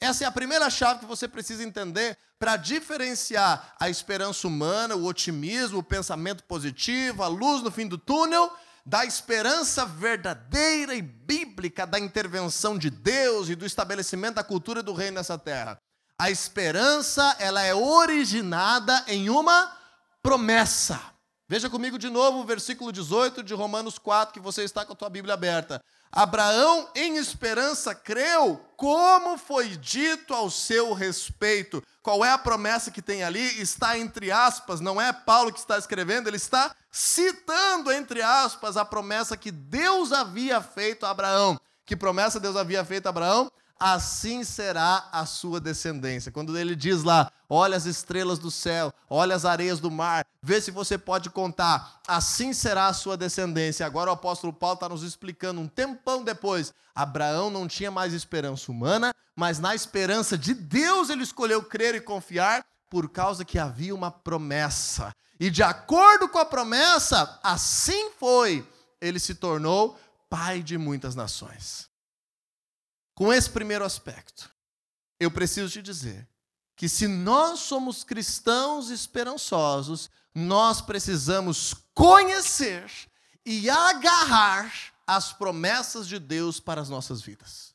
Essa 0.00 0.24
é 0.24 0.26
a 0.26 0.32
primeira 0.32 0.68
chave 0.68 1.00
que 1.00 1.06
você 1.06 1.26
precisa 1.26 1.62
entender 1.62 2.18
para 2.38 2.56
diferenciar 2.56 3.74
a 3.80 3.88
esperança 3.88 4.46
humana, 4.46 4.94
o 4.94 5.06
otimismo, 5.06 5.78
o 5.78 5.82
pensamento 5.82 6.44
positivo, 6.44 7.22
a 7.22 7.28
luz 7.28 7.62
no 7.62 7.70
fim 7.70 7.88
do 7.88 7.96
túnel, 7.96 8.52
da 8.84 9.04
esperança 9.04 9.84
verdadeira 9.84 10.94
e 10.94 11.02
bíblica 11.02 11.86
da 11.86 11.98
intervenção 11.98 12.78
de 12.78 12.90
Deus 12.90 13.48
e 13.48 13.54
do 13.54 13.66
estabelecimento 13.66 14.36
da 14.36 14.44
cultura 14.44 14.82
do 14.82 14.92
reino 14.92 15.16
nessa 15.16 15.38
terra. 15.38 15.78
A 16.18 16.30
esperança, 16.30 17.36
ela 17.38 17.62
é 17.62 17.74
originada 17.74 19.04
em 19.06 19.28
uma 19.28 19.74
promessa. 20.22 21.15
Veja 21.48 21.70
comigo 21.70 21.96
de 21.96 22.10
novo 22.10 22.40
o 22.40 22.44
versículo 22.44 22.90
18 22.90 23.40
de 23.40 23.54
Romanos 23.54 24.00
4, 24.00 24.34
que 24.34 24.40
você 24.40 24.64
está 24.64 24.84
com 24.84 24.94
a 24.94 24.96
tua 24.96 25.08
Bíblia 25.08 25.34
aberta. 25.34 25.80
Abraão, 26.10 26.88
em 26.92 27.18
esperança, 27.18 27.94
creu, 27.94 28.60
como 28.76 29.38
foi 29.38 29.76
dito 29.76 30.34
ao 30.34 30.50
seu 30.50 30.92
respeito. 30.92 31.80
Qual 32.02 32.24
é 32.24 32.32
a 32.32 32.38
promessa 32.38 32.90
que 32.90 33.00
tem 33.00 33.22
ali? 33.22 33.60
Está 33.60 33.96
entre 33.96 34.32
aspas, 34.32 34.80
não 34.80 35.00
é 35.00 35.12
Paulo 35.12 35.52
que 35.52 35.60
está 35.60 35.78
escrevendo, 35.78 36.28
ele 36.28 36.36
está 36.36 36.74
citando, 36.90 37.92
entre 37.92 38.22
aspas, 38.22 38.76
a 38.76 38.84
promessa 38.84 39.36
que 39.36 39.52
Deus 39.52 40.12
havia 40.12 40.60
feito 40.60 41.06
a 41.06 41.10
Abraão. 41.10 41.60
Que 41.84 41.94
promessa 41.94 42.40
Deus 42.40 42.56
havia 42.56 42.84
feito 42.84 43.06
a 43.06 43.10
Abraão? 43.10 43.52
Assim 43.78 44.44
será 44.44 45.08
a 45.12 45.26
sua 45.26 45.60
descendência. 45.60 46.32
Quando 46.32 46.56
ele 46.58 46.74
diz 46.74 47.02
lá, 47.02 47.30
olha 47.48 47.76
as 47.76 47.86
estrelas 47.86 48.38
do 48.38 48.50
céu, 48.50 48.92
olha 49.08 49.34
as 49.34 49.44
areias 49.44 49.80
do 49.80 49.90
mar, 49.90 50.26
vê 50.42 50.60
se 50.60 50.70
você 50.70 50.96
pode 50.96 51.30
contar, 51.30 52.00
assim 52.06 52.52
será 52.52 52.86
a 52.86 52.94
sua 52.94 53.16
descendência. 53.16 53.86
Agora 53.86 54.10
o 54.10 54.14
apóstolo 54.14 54.52
Paulo 54.52 54.74
está 54.74 54.88
nos 54.88 55.02
explicando 55.02 55.60
um 55.60 55.68
tempão 55.68 56.24
depois. 56.24 56.72
Abraão 56.94 57.50
não 57.50 57.68
tinha 57.68 57.90
mais 57.90 58.12
esperança 58.12 58.70
humana, 58.72 59.14
mas 59.34 59.58
na 59.58 59.74
esperança 59.74 60.38
de 60.38 60.54
Deus 60.54 61.10
ele 61.10 61.22
escolheu 61.22 61.62
crer 61.62 61.94
e 61.94 62.00
confiar, 62.00 62.64
por 62.88 63.08
causa 63.08 63.44
que 63.44 63.58
havia 63.58 63.94
uma 63.94 64.10
promessa. 64.10 65.12
E 65.38 65.50
de 65.50 65.62
acordo 65.62 66.28
com 66.28 66.38
a 66.38 66.44
promessa, 66.44 67.38
assim 67.42 68.10
foi, 68.18 68.66
ele 69.00 69.18
se 69.18 69.34
tornou 69.34 69.98
pai 70.30 70.62
de 70.62 70.78
muitas 70.78 71.14
nações. 71.14 71.88
Com 73.16 73.32
esse 73.32 73.48
primeiro 73.48 73.82
aspecto, 73.82 74.50
eu 75.18 75.30
preciso 75.30 75.72
te 75.72 75.80
dizer 75.80 76.28
que 76.76 76.86
se 76.86 77.08
nós 77.08 77.60
somos 77.60 78.04
cristãos 78.04 78.90
esperançosos, 78.90 80.10
nós 80.34 80.82
precisamos 80.82 81.74
conhecer 81.94 82.90
e 83.42 83.70
agarrar 83.70 84.70
as 85.06 85.32
promessas 85.32 86.06
de 86.06 86.18
Deus 86.18 86.60
para 86.60 86.78
as 86.78 86.90
nossas 86.90 87.22
vidas. 87.22 87.74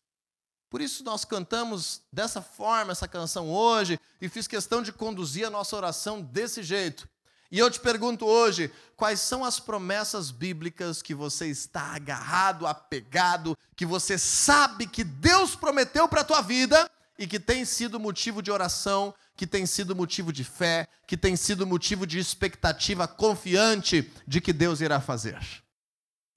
Por 0.69 0.79
isso 0.79 1.03
nós 1.03 1.25
cantamos 1.25 2.03
dessa 2.13 2.39
forma 2.39 2.91
essa 2.91 3.07
canção 3.07 3.49
hoje 3.49 3.99
e 4.21 4.29
fiz 4.29 4.47
questão 4.47 4.83
de 4.83 4.93
conduzir 4.93 5.47
a 5.47 5.49
nossa 5.49 5.75
oração 5.75 6.21
desse 6.21 6.61
jeito. 6.61 7.09
E 7.51 7.59
eu 7.59 7.69
te 7.69 7.79
pergunto 7.79 8.25
hoje, 8.25 8.71
quais 8.95 9.19
são 9.19 9.43
as 9.43 9.59
promessas 9.59 10.31
bíblicas 10.31 11.01
que 11.01 11.13
você 11.13 11.47
está 11.47 11.93
agarrado, 11.93 12.65
apegado, 12.65 13.57
que 13.75 13.85
você 13.85 14.17
sabe 14.17 14.87
que 14.87 15.03
Deus 15.03 15.53
prometeu 15.55 16.07
para 16.07 16.21
a 16.21 16.23
tua 16.23 16.41
vida 16.41 16.89
e 17.19 17.27
que 17.27 17.39
tem 17.39 17.65
sido 17.65 17.99
motivo 17.99 18.41
de 18.41 18.49
oração, 18.49 19.13
que 19.35 19.45
tem 19.45 19.65
sido 19.65 19.95
motivo 19.95 20.31
de 20.31 20.45
fé, 20.45 20.87
que 21.05 21.17
tem 21.17 21.35
sido 21.35 21.67
motivo 21.67 22.07
de 22.07 22.19
expectativa 22.19 23.05
confiante 23.07 24.09
de 24.25 24.39
que 24.39 24.53
Deus 24.53 24.79
irá 24.79 25.01
fazer. 25.01 25.39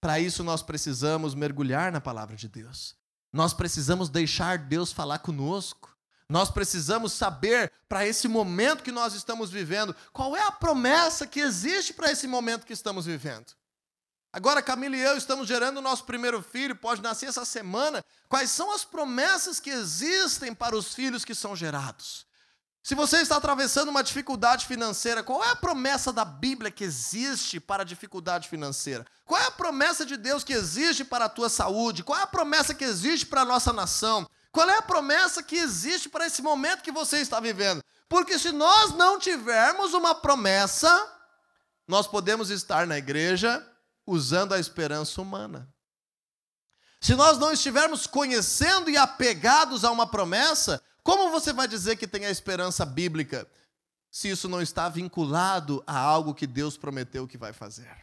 Para 0.00 0.18
isso 0.18 0.42
nós 0.42 0.62
precisamos 0.62 1.34
mergulhar 1.34 1.92
na 1.92 2.00
palavra 2.00 2.34
de 2.34 2.48
Deus. 2.48 2.96
Nós 3.32 3.54
precisamos 3.54 4.08
deixar 4.08 4.58
Deus 4.58 4.92
falar 4.92 5.20
conosco. 5.20 5.93
Nós 6.28 6.50
precisamos 6.50 7.12
saber, 7.12 7.70
para 7.88 8.06
esse 8.06 8.26
momento 8.26 8.82
que 8.82 8.92
nós 8.92 9.14
estamos 9.14 9.50
vivendo, 9.50 9.94
qual 10.12 10.36
é 10.36 10.42
a 10.42 10.52
promessa 10.52 11.26
que 11.26 11.40
existe 11.40 11.92
para 11.92 12.10
esse 12.10 12.26
momento 12.26 12.64
que 12.64 12.72
estamos 12.72 13.06
vivendo. 13.06 13.52
Agora, 14.32 14.62
Camila 14.62 14.96
e 14.96 15.00
eu 15.00 15.16
estamos 15.16 15.46
gerando 15.46 15.78
o 15.78 15.82
nosso 15.82 16.04
primeiro 16.04 16.42
filho, 16.42 16.74
pode 16.74 17.00
nascer 17.00 17.26
essa 17.28 17.44
semana. 17.44 18.04
Quais 18.28 18.50
são 18.50 18.72
as 18.72 18.84
promessas 18.84 19.60
que 19.60 19.70
existem 19.70 20.52
para 20.52 20.74
os 20.74 20.92
filhos 20.92 21.24
que 21.24 21.34
são 21.34 21.54
gerados? 21.54 22.26
Se 22.84 22.94
você 22.94 23.22
está 23.22 23.38
atravessando 23.38 23.88
uma 23.88 24.02
dificuldade 24.02 24.66
financeira, 24.66 25.22
qual 25.22 25.42
é 25.42 25.48
a 25.48 25.56
promessa 25.56 26.12
da 26.12 26.22
Bíblia 26.22 26.70
que 26.70 26.84
existe 26.84 27.58
para 27.58 27.82
a 27.82 27.86
dificuldade 27.86 28.46
financeira? 28.46 29.06
Qual 29.24 29.40
é 29.40 29.46
a 29.46 29.50
promessa 29.50 30.04
de 30.04 30.18
Deus 30.18 30.44
que 30.44 30.52
existe 30.52 31.02
para 31.02 31.24
a 31.24 31.28
tua 31.30 31.48
saúde? 31.48 32.04
Qual 32.04 32.18
é 32.18 32.22
a 32.22 32.26
promessa 32.26 32.74
que 32.74 32.84
existe 32.84 33.24
para 33.24 33.40
a 33.40 33.44
nossa 33.46 33.72
nação? 33.72 34.28
Qual 34.52 34.68
é 34.68 34.76
a 34.76 34.82
promessa 34.82 35.42
que 35.42 35.56
existe 35.56 36.10
para 36.10 36.26
esse 36.26 36.42
momento 36.42 36.82
que 36.82 36.92
você 36.92 37.20
está 37.20 37.40
vivendo? 37.40 37.82
Porque 38.06 38.38
se 38.38 38.52
nós 38.52 38.92
não 38.92 39.18
tivermos 39.18 39.94
uma 39.94 40.14
promessa, 40.14 41.10
nós 41.88 42.06
podemos 42.06 42.50
estar 42.50 42.86
na 42.86 42.98
igreja 42.98 43.66
usando 44.06 44.52
a 44.52 44.60
esperança 44.60 45.22
humana. 45.22 45.66
Se 47.00 47.14
nós 47.14 47.38
não 47.38 47.50
estivermos 47.50 48.06
conhecendo 48.06 48.90
e 48.90 48.98
apegados 48.98 49.86
a 49.86 49.90
uma 49.90 50.06
promessa, 50.06 50.82
como 51.04 51.30
você 51.30 51.52
vai 51.52 51.68
dizer 51.68 51.96
que 51.96 52.08
tem 52.08 52.24
a 52.24 52.30
esperança 52.30 52.84
bíblica 52.84 53.48
se 54.10 54.30
isso 54.30 54.48
não 54.48 54.62
está 54.62 54.88
vinculado 54.88 55.84
a 55.86 55.96
algo 55.96 56.34
que 56.34 56.46
Deus 56.46 56.76
prometeu 56.76 57.28
que 57.28 57.38
vai 57.38 57.52
fazer? 57.52 57.94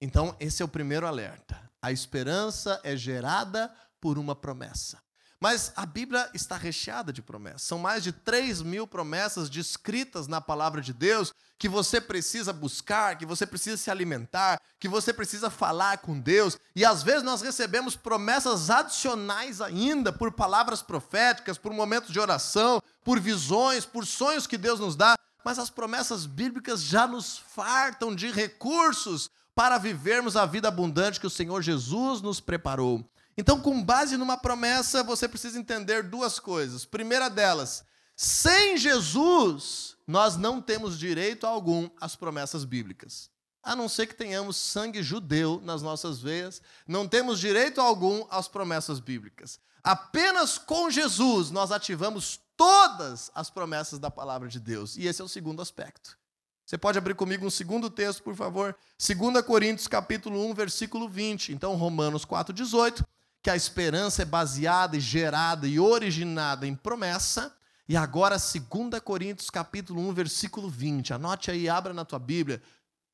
Então, 0.00 0.34
esse 0.40 0.62
é 0.62 0.64
o 0.64 0.68
primeiro 0.68 1.06
alerta. 1.06 1.70
A 1.82 1.90
esperança 1.92 2.80
é 2.84 2.96
gerada 2.96 3.70
por 4.00 4.16
uma 4.16 4.34
promessa. 4.34 5.02
Mas 5.40 5.72
a 5.74 5.84
Bíblia 5.84 6.30
está 6.32 6.56
recheada 6.56 7.12
de 7.12 7.20
promessas. 7.20 7.62
São 7.62 7.76
mais 7.76 8.04
de 8.04 8.12
3 8.12 8.62
mil 8.62 8.86
promessas 8.86 9.50
descritas 9.50 10.28
na 10.28 10.40
palavra 10.40 10.80
de 10.80 10.92
Deus 10.92 11.34
que 11.62 11.68
você 11.68 12.00
precisa 12.00 12.52
buscar, 12.52 13.16
que 13.16 13.24
você 13.24 13.46
precisa 13.46 13.76
se 13.76 13.88
alimentar, 13.88 14.60
que 14.80 14.88
você 14.88 15.12
precisa 15.12 15.48
falar 15.48 15.98
com 15.98 16.18
Deus. 16.18 16.58
E 16.74 16.84
às 16.84 17.04
vezes 17.04 17.22
nós 17.22 17.40
recebemos 17.40 17.94
promessas 17.94 18.68
adicionais 18.68 19.60
ainda 19.60 20.12
por 20.12 20.32
palavras 20.32 20.82
proféticas, 20.82 21.56
por 21.56 21.72
momentos 21.72 22.10
de 22.10 22.18
oração, 22.18 22.82
por 23.04 23.20
visões, 23.20 23.86
por 23.86 24.04
sonhos 24.04 24.44
que 24.44 24.58
Deus 24.58 24.80
nos 24.80 24.96
dá. 24.96 25.14
Mas 25.44 25.56
as 25.56 25.70
promessas 25.70 26.26
bíblicas 26.26 26.82
já 26.82 27.06
nos 27.06 27.38
fartam 27.38 28.12
de 28.12 28.32
recursos 28.32 29.30
para 29.54 29.78
vivermos 29.78 30.36
a 30.36 30.44
vida 30.44 30.66
abundante 30.66 31.20
que 31.20 31.28
o 31.28 31.30
Senhor 31.30 31.62
Jesus 31.62 32.20
nos 32.20 32.40
preparou. 32.40 33.08
Então, 33.38 33.60
com 33.60 33.80
base 33.80 34.16
numa 34.16 34.36
promessa, 34.36 35.04
você 35.04 35.28
precisa 35.28 35.60
entender 35.60 36.02
duas 36.02 36.40
coisas. 36.40 36.84
Primeira 36.84 37.30
delas, 37.30 37.84
sem 38.16 38.76
Jesus, 38.76 39.96
nós 40.06 40.36
não 40.36 40.60
temos 40.60 40.98
direito 40.98 41.46
algum 41.46 41.88
às 42.00 42.14
promessas 42.16 42.64
bíblicas. 42.64 43.30
A 43.62 43.76
não 43.76 43.88
ser 43.88 44.06
que 44.06 44.14
tenhamos 44.14 44.56
sangue 44.56 45.02
judeu 45.02 45.60
nas 45.62 45.82
nossas 45.82 46.20
veias, 46.20 46.60
não 46.86 47.06
temos 47.06 47.38
direito 47.38 47.80
algum 47.80 48.26
às 48.28 48.48
promessas 48.48 48.98
bíblicas. 48.98 49.60
Apenas 49.82 50.58
com 50.58 50.90
Jesus 50.90 51.50
nós 51.50 51.70
ativamos 51.70 52.40
todas 52.56 53.30
as 53.34 53.50
promessas 53.50 53.98
da 53.98 54.10
palavra 54.10 54.48
de 54.48 54.60
Deus. 54.60 54.96
E 54.96 55.06
esse 55.06 55.20
é 55.20 55.24
o 55.24 55.28
segundo 55.28 55.62
aspecto. 55.62 56.18
Você 56.64 56.78
pode 56.78 56.98
abrir 56.98 57.14
comigo 57.14 57.46
um 57.46 57.50
segundo 57.50 57.90
texto, 57.90 58.22
por 58.22 58.34
favor? 58.34 58.76
2 58.98 59.44
Coríntios 59.44 59.88
capítulo 59.88 60.44
1, 60.50 60.54
versículo 60.54 61.08
20. 61.08 61.52
Então, 61.52 61.74
Romanos 61.74 62.24
4, 62.24 62.52
18 62.52 63.04
que 63.42 63.50
a 63.50 63.56
esperança 63.56 64.22
é 64.22 64.24
baseada 64.24 64.96
e 64.96 65.00
gerada 65.00 65.66
e 65.66 65.80
originada 65.80 66.66
em 66.66 66.76
promessa. 66.76 67.52
E 67.88 67.96
agora 67.96 68.36
2 68.36 69.00
Coríntios 69.02 69.50
capítulo 69.50 70.00
1, 70.08 70.14
versículo 70.14 70.68
20. 70.68 71.14
Anote 71.14 71.50
aí, 71.50 71.68
abra 71.68 71.92
na 71.92 72.04
tua 72.04 72.18
Bíblia 72.18 72.62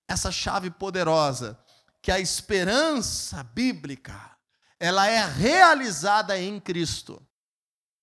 essa 0.06 0.32
chave 0.32 0.70
poderosa, 0.70 1.58
que 2.00 2.10
a 2.10 2.18
esperança 2.18 3.42
bíblica, 3.42 4.36
ela 4.80 5.06
é 5.06 5.24
realizada 5.24 6.38
em 6.38 6.58
Cristo. 6.58 7.22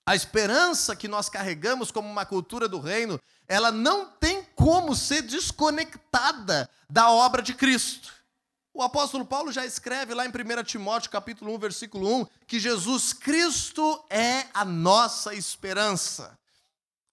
A 0.07 0.15
esperança 0.15 0.95
que 0.95 1.07
nós 1.07 1.29
carregamos 1.29 1.89
como 1.89 2.07
uma 2.07 2.25
cultura 2.25 2.67
do 2.67 2.79
reino, 2.79 3.19
ela 3.47 3.71
não 3.71 4.05
tem 4.05 4.43
como 4.55 4.95
ser 4.95 5.23
desconectada 5.23 6.69
da 6.87 7.09
obra 7.09 7.41
de 7.41 7.55
Cristo. 7.55 8.13
O 8.71 8.83
apóstolo 8.83 9.25
Paulo 9.25 9.51
já 9.51 9.65
escreve 9.65 10.13
lá 10.13 10.25
em 10.25 10.29
1 10.29 10.63
Timóteo, 10.63 11.09
capítulo 11.09 11.55
1, 11.55 11.57
versículo 11.57 12.21
1, 12.21 12.27
que 12.45 12.59
Jesus 12.59 13.13
Cristo 13.13 14.03
é 14.09 14.45
a 14.53 14.63
nossa 14.63 15.33
esperança. 15.33 16.37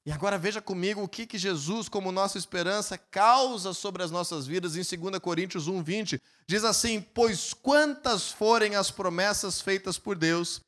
E 0.04 0.10
agora 0.10 0.36
veja 0.36 0.60
comigo 0.60 1.02
o 1.02 1.08
que, 1.08 1.26
que 1.26 1.38
Jesus, 1.38 1.88
como 1.88 2.10
nossa 2.10 2.36
esperança, 2.36 2.98
causa 2.98 3.72
sobre 3.72 4.02
as 4.02 4.10
nossas 4.10 4.46
vidas 4.46 4.76
em 4.76 4.98
2 4.98 5.18
Coríntios 5.20 5.68
1, 5.68 5.82
20. 5.82 6.22
Diz 6.46 6.64
assim: 6.64 7.00
Pois 7.00 7.54
quantas 7.54 8.30
forem 8.32 8.74
as 8.74 8.90
promessas 8.90 9.60
feitas 9.60 9.98
por 9.98 10.16
Deus, 10.16 10.60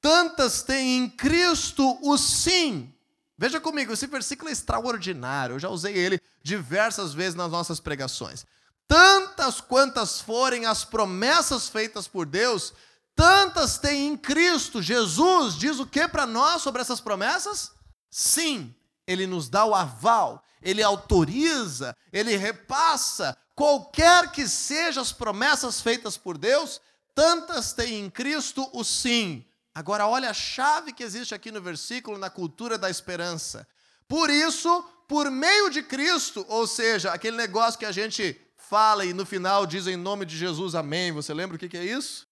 tantas 0.00 0.62
tem 0.62 0.98
em 0.98 1.08
Cristo 1.08 1.98
o 2.02 2.18
sim. 2.18 2.92
Veja 3.38 3.58
comigo, 3.58 3.92
esse 3.92 4.06
versículo 4.06 4.50
é 4.50 4.52
extraordinário. 4.52 5.54
Eu 5.54 5.58
já 5.58 5.68
usei 5.68 5.96
ele 5.96 6.20
diversas 6.42 7.14
vezes 7.14 7.34
nas 7.34 7.50
nossas 7.50 7.80
pregações 7.80 8.44
tantas 8.92 9.58
quantas 9.58 10.20
forem 10.20 10.66
as 10.66 10.84
promessas 10.84 11.66
feitas 11.66 12.06
por 12.06 12.26
Deus, 12.26 12.74
tantas 13.16 13.78
tem 13.78 14.08
em 14.08 14.16
Cristo. 14.18 14.82
Jesus 14.82 15.54
diz 15.54 15.78
o 15.78 15.86
que 15.86 16.06
para 16.06 16.26
nós 16.26 16.60
sobre 16.60 16.82
essas 16.82 17.00
promessas? 17.00 17.72
Sim, 18.10 18.74
ele 19.06 19.26
nos 19.26 19.48
dá 19.48 19.64
o 19.64 19.74
aval, 19.74 20.42
ele 20.60 20.82
autoriza, 20.82 21.96
ele 22.12 22.36
repassa. 22.36 23.36
Qualquer 23.54 24.30
que 24.32 24.48
sejam 24.48 25.02
as 25.02 25.12
promessas 25.12 25.80
feitas 25.80 26.16
por 26.16 26.38
Deus, 26.38 26.80
tantas 27.14 27.72
tem 27.72 28.00
em 28.00 28.10
Cristo 28.10 28.68
o 28.72 28.82
sim. 28.82 29.44
Agora, 29.74 30.06
olha 30.06 30.30
a 30.30 30.34
chave 30.34 30.92
que 30.92 31.02
existe 31.02 31.34
aqui 31.34 31.50
no 31.50 31.60
versículo, 31.60 32.18
na 32.18 32.30
cultura 32.30 32.76
da 32.76 32.90
esperança. 32.90 33.66
Por 34.06 34.28
isso, 34.30 34.84
por 35.08 35.30
meio 35.30 35.70
de 35.70 35.82
Cristo, 35.82 36.44
ou 36.48 36.66
seja, 36.66 37.12
aquele 37.12 37.36
negócio 37.36 37.78
que 37.78 37.86
a 37.86 37.92
gente 37.92 38.38
fala 38.56 39.04
e 39.04 39.12
no 39.12 39.26
final 39.26 39.66
diz 39.66 39.86
em 39.86 39.96
nome 39.96 40.24
de 40.24 40.36
Jesus 40.36 40.74
amém. 40.74 41.12
Você 41.12 41.34
lembra 41.34 41.56
o 41.56 41.58
que 41.58 41.76
é 41.76 41.84
isso? 41.84 42.26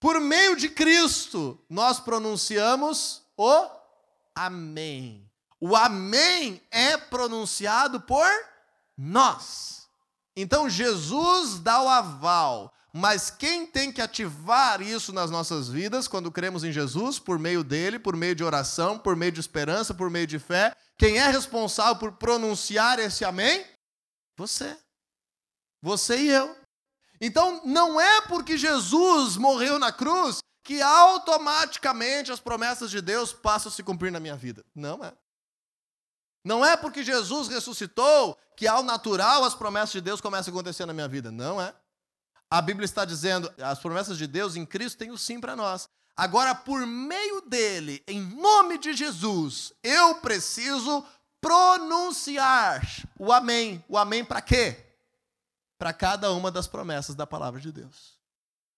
Por 0.00 0.20
meio 0.20 0.56
de 0.56 0.68
Cristo, 0.68 1.60
nós 1.68 2.00
pronunciamos 2.00 3.22
o 3.36 3.68
amém. 4.34 5.30
O 5.64 5.76
amém 5.76 6.60
é 6.72 6.96
pronunciado 6.96 8.00
por 8.00 8.28
nós. 8.98 9.88
Então 10.34 10.68
Jesus 10.68 11.60
dá 11.60 11.80
o 11.80 11.88
aval, 11.88 12.74
mas 12.92 13.30
quem 13.30 13.64
tem 13.64 13.92
que 13.92 14.02
ativar 14.02 14.82
isso 14.82 15.12
nas 15.12 15.30
nossas 15.30 15.68
vidas 15.68 16.08
quando 16.08 16.32
cremos 16.32 16.64
em 16.64 16.72
Jesus, 16.72 17.20
por 17.20 17.38
meio 17.38 17.62
dele, 17.62 18.00
por 18.00 18.16
meio 18.16 18.34
de 18.34 18.42
oração, 18.42 18.98
por 18.98 19.14
meio 19.14 19.30
de 19.30 19.38
esperança, 19.38 19.94
por 19.94 20.10
meio 20.10 20.26
de 20.26 20.40
fé, 20.40 20.74
quem 20.98 21.18
é 21.18 21.28
responsável 21.28 21.94
por 21.94 22.10
pronunciar 22.10 22.98
esse 22.98 23.24
amém? 23.24 23.64
Você. 24.36 24.76
Você 25.80 26.16
e 26.16 26.28
eu. 26.28 26.56
Então, 27.20 27.62
não 27.64 28.00
é 28.00 28.22
porque 28.22 28.58
Jesus 28.58 29.36
morreu 29.36 29.78
na 29.78 29.92
cruz 29.92 30.38
que 30.64 30.82
automaticamente 30.82 32.32
as 32.32 32.40
promessas 32.40 32.90
de 32.90 33.00
Deus 33.00 33.32
passam 33.32 33.70
a 33.70 33.72
se 33.72 33.84
cumprir 33.84 34.10
na 34.10 34.18
minha 34.18 34.34
vida. 34.34 34.64
Não 34.74 35.04
é. 35.04 35.12
Não 36.44 36.64
é 36.64 36.76
porque 36.76 37.04
Jesus 37.04 37.48
ressuscitou 37.48 38.36
que 38.56 38.66
ao 38.66 38.82
natural 38.82 39.44
as 39.44 39.54
promessas 39.54 39.92
de 39.92 40.00
Deus 40.00 40.20
começam 40.20 40.52
a 40.52 40.54
acontecer 40.54 40.86
na 40.86 40.92
minha 40.92 41.08
vida. 41.08 41.30
Não 41.30 41.60
é. 41.60 41.74
A 42.50 42.60
Bíblia 42.60 42.84
está 42.84 43.04
dizendo, 43.04 43.52
as 43.62 43.78
promessas 43.78 44.18
de 44.18 44.26
Deus 44.26 44.56
em 44.56 44.66
Cristo 44.66 44.98
têm 44.98 45.10
o 45.10 45.18
sim 45.18 45.40
para 45.40 45.56
nós. 45.56 45.88
Agora, 46.16 46.54
por 46.54 46.86
meio 46.86 47.40
dele, 47.42 48.02
em 48.06 48.20
nome 48.20 48.76
de 48.76 48.92
Jesus, 48.92 49.72
eu 49.82 50.16
preciso 50.16 51.04
pronunciar 51.40 52.82
o 53.18 53.32
amém. 53.32 53.82
O 53.88 53.96
amém 53.96 54.24
para 54.24 54.42
quê? 54.42 54.76
Para 55.78 55.92
cada 55.92 56.30
uma 56.32 56.50
das 56.50 56.66
promessas 56.66 57.14
da 57.14 57.26
palavra 57.26 57.60
de 57.60 57.72
Deus. 57.72 58.20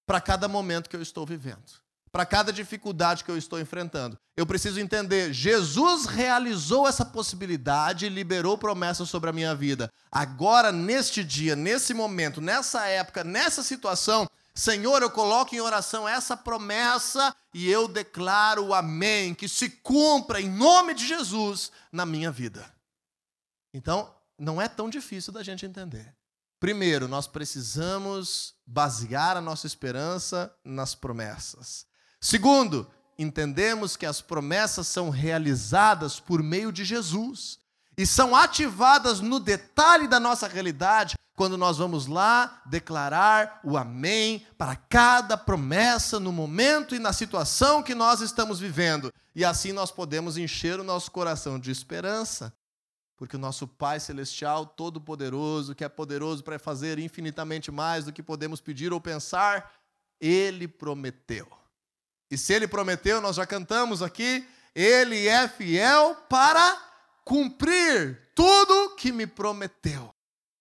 Para 0.07 0.20
cada 0.20 0.46
momento 0.46 0.88
que 0.88 0.96
eu 0.96 1.03
estou 1.03 1.27
vivendo. 1.27 1.84
Para 2.14 2.24
cada 2.24 2.53
dificuldade 2.53 3.24
que 3.24 3.31
eu 3.33 3.37
estou 3.37 3.59
enfrentando. 3.59 4.16
Eu 4.37 4.46
preciso 4.46 4.79
entender: 4.79 5.33
Jesus 5.33 6.05
realizou 6.07 6.87
essa 6.87 7.05
possibilidade 7.05 8.07
e 8.07 8.09
liberou 8.09 8.57
promessas 8.57 9.09
sobre 9.09 9.31
a 9.31 9.33
minha 9.33 9.53
vida. 9.53 9.90
Agora, 10.12 10.70
neste 10.70 11.24
dia, 11.24 11.57
nesse 11.57 11.92
momento, 11.92 12.40
nessa 12.40 12.87
época, 12.87 13.24
nessa 13.24 13.64
situação, 13.64 14.29
Senhor, 14.55 15.03
eu 15.03 15.11
coloco 15.11 15.57
em 15.57 15.61
oração 15.61 16.09
essa 16.09 16.37
promessa 16.37 17.35
e 17.53 17.68
eu 17.68 17.88
declaro 17.88 18.72
amém, 18.72 19.35
que 19.35 19.48
se 19.48 19.68
cumpra 19.68 20.40
em 20.40 20.48
nome 20.48 20.94
de 20.94 21.05
Jesus 21.09 21.72
na 21.90 22.07
minha 22.07 22.31
vida. 22.31 22.64
Então, 23.72 24.14
não 24.38 24.62
é 24.62 24.68
tão 24.68 24.88
difícil 24.88 25.33
da 25.33 25.42
gente 25.42 25.66
entender. 25.66 26.14
Primeiro, 26.61 27.09
nós 27.09 27.27
precisamos 27.27 28.55
basear 28.64 29.37
a 29.37 29.40
nossa 29.40 29.66
esperança 29.66 30.57
nas 30.64 30.94
promessas. 30.94 31.92
Segundo, 32.25 32.91
entendemos 33.19 33.99
que 33.99 34.07
as 34.07 34.23
promessas 34.23 34.87
são 34.87 35.11
realizadas 35.11 36.19
por 36.19 36.43
meio 36.43 36.73
de 36.73 36.83
Jesus 36.83 37.59
e 37.99 38.07
são 38.07 38.35
ativadas 38.35 39.21
no 39.21 39.39
detalhe 39.39 40.09
da 40.09 40.19
nossa 40.19 40.49
realidade 40.49 41.17
quando 41.37 41.59
nós 41.59 41.77
vamos 41.77 42.07
lá 42.07 42.63
declarar 42.65 43.61
o 43.63 43.77
amém 43.77 44.47
para 44.57 44.75
cada 44.75 45.37
promessa 45.37 46.19
no 46.19 46.33
momento 46.33 46.95
e 46.95 46.99
na 46.99 47.13
situação 47.13 47.83
que 47.83 47.95
nós 47.95 48.23
estamos 48.23 48.59
vivendo. 48.59 49.13
E 49.35 49.45
assim 49.45 49.73
nós 49.73 49.91
podemos 49.91 50.39
encher 50.39 50.81
o 50.81 50.85
nosso 50.85 51.11
coração 51.11 51.59
de 51.59 51.71
esperança, 51.71 52.55
porque 53.19 53.37
o 53.37 53.39
nosso 53.39 53.69
Pai 53.69 54.01
Celestial, 54.01 54.65
Todo-Poderoso, 54.65 55.75
que 55.75 55.85
é 55.85 55.91
poderoso 55.91 56.43
para 56.43 56.59
fazer 56.59 56.99
infinitamente 56.99 57.71
mais 57.71 58.07
do 58.07 58.15
que 58.15 58.23
podemos 58.23 58.63
pedir 58.63 58.95
ou 58.95 59.01
pensar, 59.01 59.73
Ele 60.19 60.67
prometeu. 60.67 61.63
E 62.31 62.39
se 62.39 62.53
Ele 62.53 62.67
prometeu, 62.67 63.21
nós 63.21 63.37
já 63.37 63.47
cantamos 63.47 64.03
aqui, 64.03 64.47
Ele 64.75 65.29
é 65.29 65.49
fiel 65.49 66.17
para 66.29 66.77
cumprir 67.25 68.31
tudo 68.35 68.97
que 68.97 69.13
me 69.13 69.27
prometeu 69.27 70.15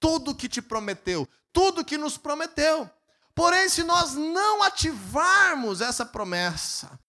tudo 0.04 0.36
que 0.36 0.50
te 0.50 0.62
prometeu, 0.62 1.26
tudo 1.54 1.86
que 1.86 1.98
nos 1.98 2.18
prometeu. 2.18 2.90
Porém, 3.34 3.70
se 3.70 3.84
nós 3.84 4.16
não 4.16 4.62
ativarmos 4.62 5.80
essa 5.80 6.06
promessa, 6.06 7.00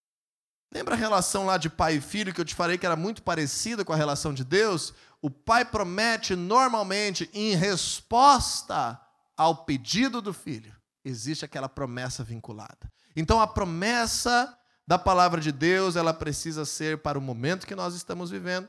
lembra 0.72 0.94
a 0.94 0.96
relação 0.96 1.44
lá 1.44 1.58
de 1.58 1.68
pai 1.68 1.96
e 1.96 2.00
filho 2.00 2.32
que 2.32 2.40
eu 2.40 2.44
te 2.44 2.54
falei 2.54 2.78
que 2.78 2.86
era 2.86 2.94
muito 2.94 3.20
parecida 3.20 3.84
com 3.84 3.92
a 3.92 3.96
relação 3.96 4.32
de 4.32 4.44
Deus? 4.44 4.94
O 5.20 5.28
pai 5.28 5.64
promete 5.64 6.36
normalmente 6.36 7.28
em 7.34 7.56
resposta 7.56 9.00
ao 9.36 9.64
pedido 9.64 10.22
do 10.22 10.32
filho. 10.32 10.72
Existe 11.04 11.44
aquela 11.44 11.68
promessa 11.68 12.22
vinculada. 12.22 12.92
Então 13.14 13.40
a 13.40 13.46
promessa 13.46 14.56
da 14.86 14.98
palavra 14.98 15.40
de 15.40 15.50
Deus, 15.50 15.96
ela 15.96 16.12
precisa 16.12 16.64
ser 16.64 16.98
para 16.98 17.18
o 17.18 17.22
momento 17.22 17.66
que 17.66 17.74
nós 17.74 17.94
estamos 17.94 18.30
vivendo 18.30 18.68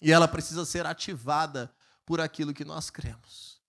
e 0.00 0.12
ela 0.12 0.26
precisa 0.26 0.64
ser 0.64 0.86
ativada 0.86 1.72
por 2.04 2.20
aquilo 2.20 2.54
que 2.54 2.64
nós 2.64 2.90
cremos. 2.90 3.60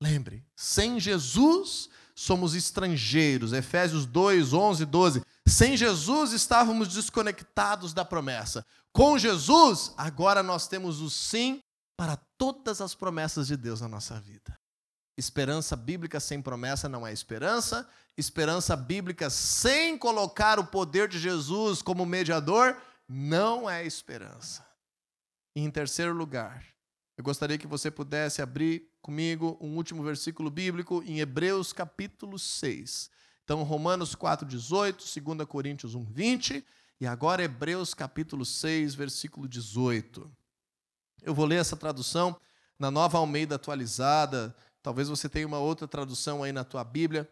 Lembre, 0.00 0.46
sem 0.54 1.00
Jesus 1.00 1.88
somos 2.14 2.54
estrangeiros. 2.54 3.52
Efésios 3.52 4.06
2, 4.06 4.52
11, 4.52 4.84
12. 4.84 5.22
Sem 5.46 5.76
Jesus 5.76 6.32
estávamos 6.32 6.88
desconectados 6.94 7.92
da 7.92 8.04
promessa. 8.04 8.64
Com 8.92 9.18
Jesus, 9.18 9.92
agora 9.96 10.42
nós 10.42 10.68
temos 10.68 11.00
o 11.00 11.10
sim 11.10 11.60
para 11.96 12.16
todas 12.36 12.80
as 12.80 12.94
promessas 12.94 13.46
de 13.48 13.56
Deus 13.56 13.80
na 13.80 13.88
nossa 13.88 14.20
vida. 14.20 14.58
Esperança 15.18 15.74
bíblica 15.74 16.20
sem 16.20 16.40
promessa 16.40 16.88
não 16.88 17.04
é 17.04 17.12
esperança. 17.12 17.88
Esperança 18.16 18.76
bíblica 18.76 19.28
sem 19.28 19.98
colocar 19.98 20.60
o 20.60 20.66
poder 20.68 21.08
de 21.08 21.18
Jesus 21.18 21.82
como 21.82 22.06
mediador 22.06 22.80
não 23.08 23.68
é 23.68 23.84
esperança. 23.84 24.64
E 25.56 25.60
em 25.60 25.72
terceiro 25.72 26.14
lugar, 26.14 26.64
eu 27.16 27.24
gostaria 27.24 27.58
que 27.58 27.66
você 27.66 27.90
pudesse 27.90 28.40
abrir 28.40 28.88
comigo 29.02 29.58
um 29.60 29.74
último 29.74 30.04
versículo 30.04 30.50
bíblico 30.50 31.02
em 31.04 31.18
Hebreus 31.18 31.72
capítulo 31.72 32.38
6. 32.38 33.10
Então, 33.42 33.64
Romanos 33.64 34.14
4,18, 34.14 35.34
2 35.36 35.48
Coríntios 35.48 35.96
1, 35.96 36.04
20, 36.04 36.64
e 37.00 37.06
agora 37.08 37.42
Hebreus 37.42 37.92
capítulo 37.92 38.44
6, 38.44 38.94
versículo 38.94 39.48
18. 39.48 40.30
Eu 41.24 41.34
vou 41.34 41.44
ler 41.44 41.56
essa 41.56 41.76
tradução 41.76 42.38
na 42.78 42.88
nova 42.88 43.18
Almeida 43.18 43.56
atualizada. 43.56 44.54
Talvez 44.88 45.10
você 45.10 45.28
tenha 45.28 45.46
uma 45.46 45.58
outra 45.58 45.86
tradução 45.86 46.42
aí 46.42 46.50
na 46.50 46.64
tua 46.64 46.82
Bíblia. 46.82 47.30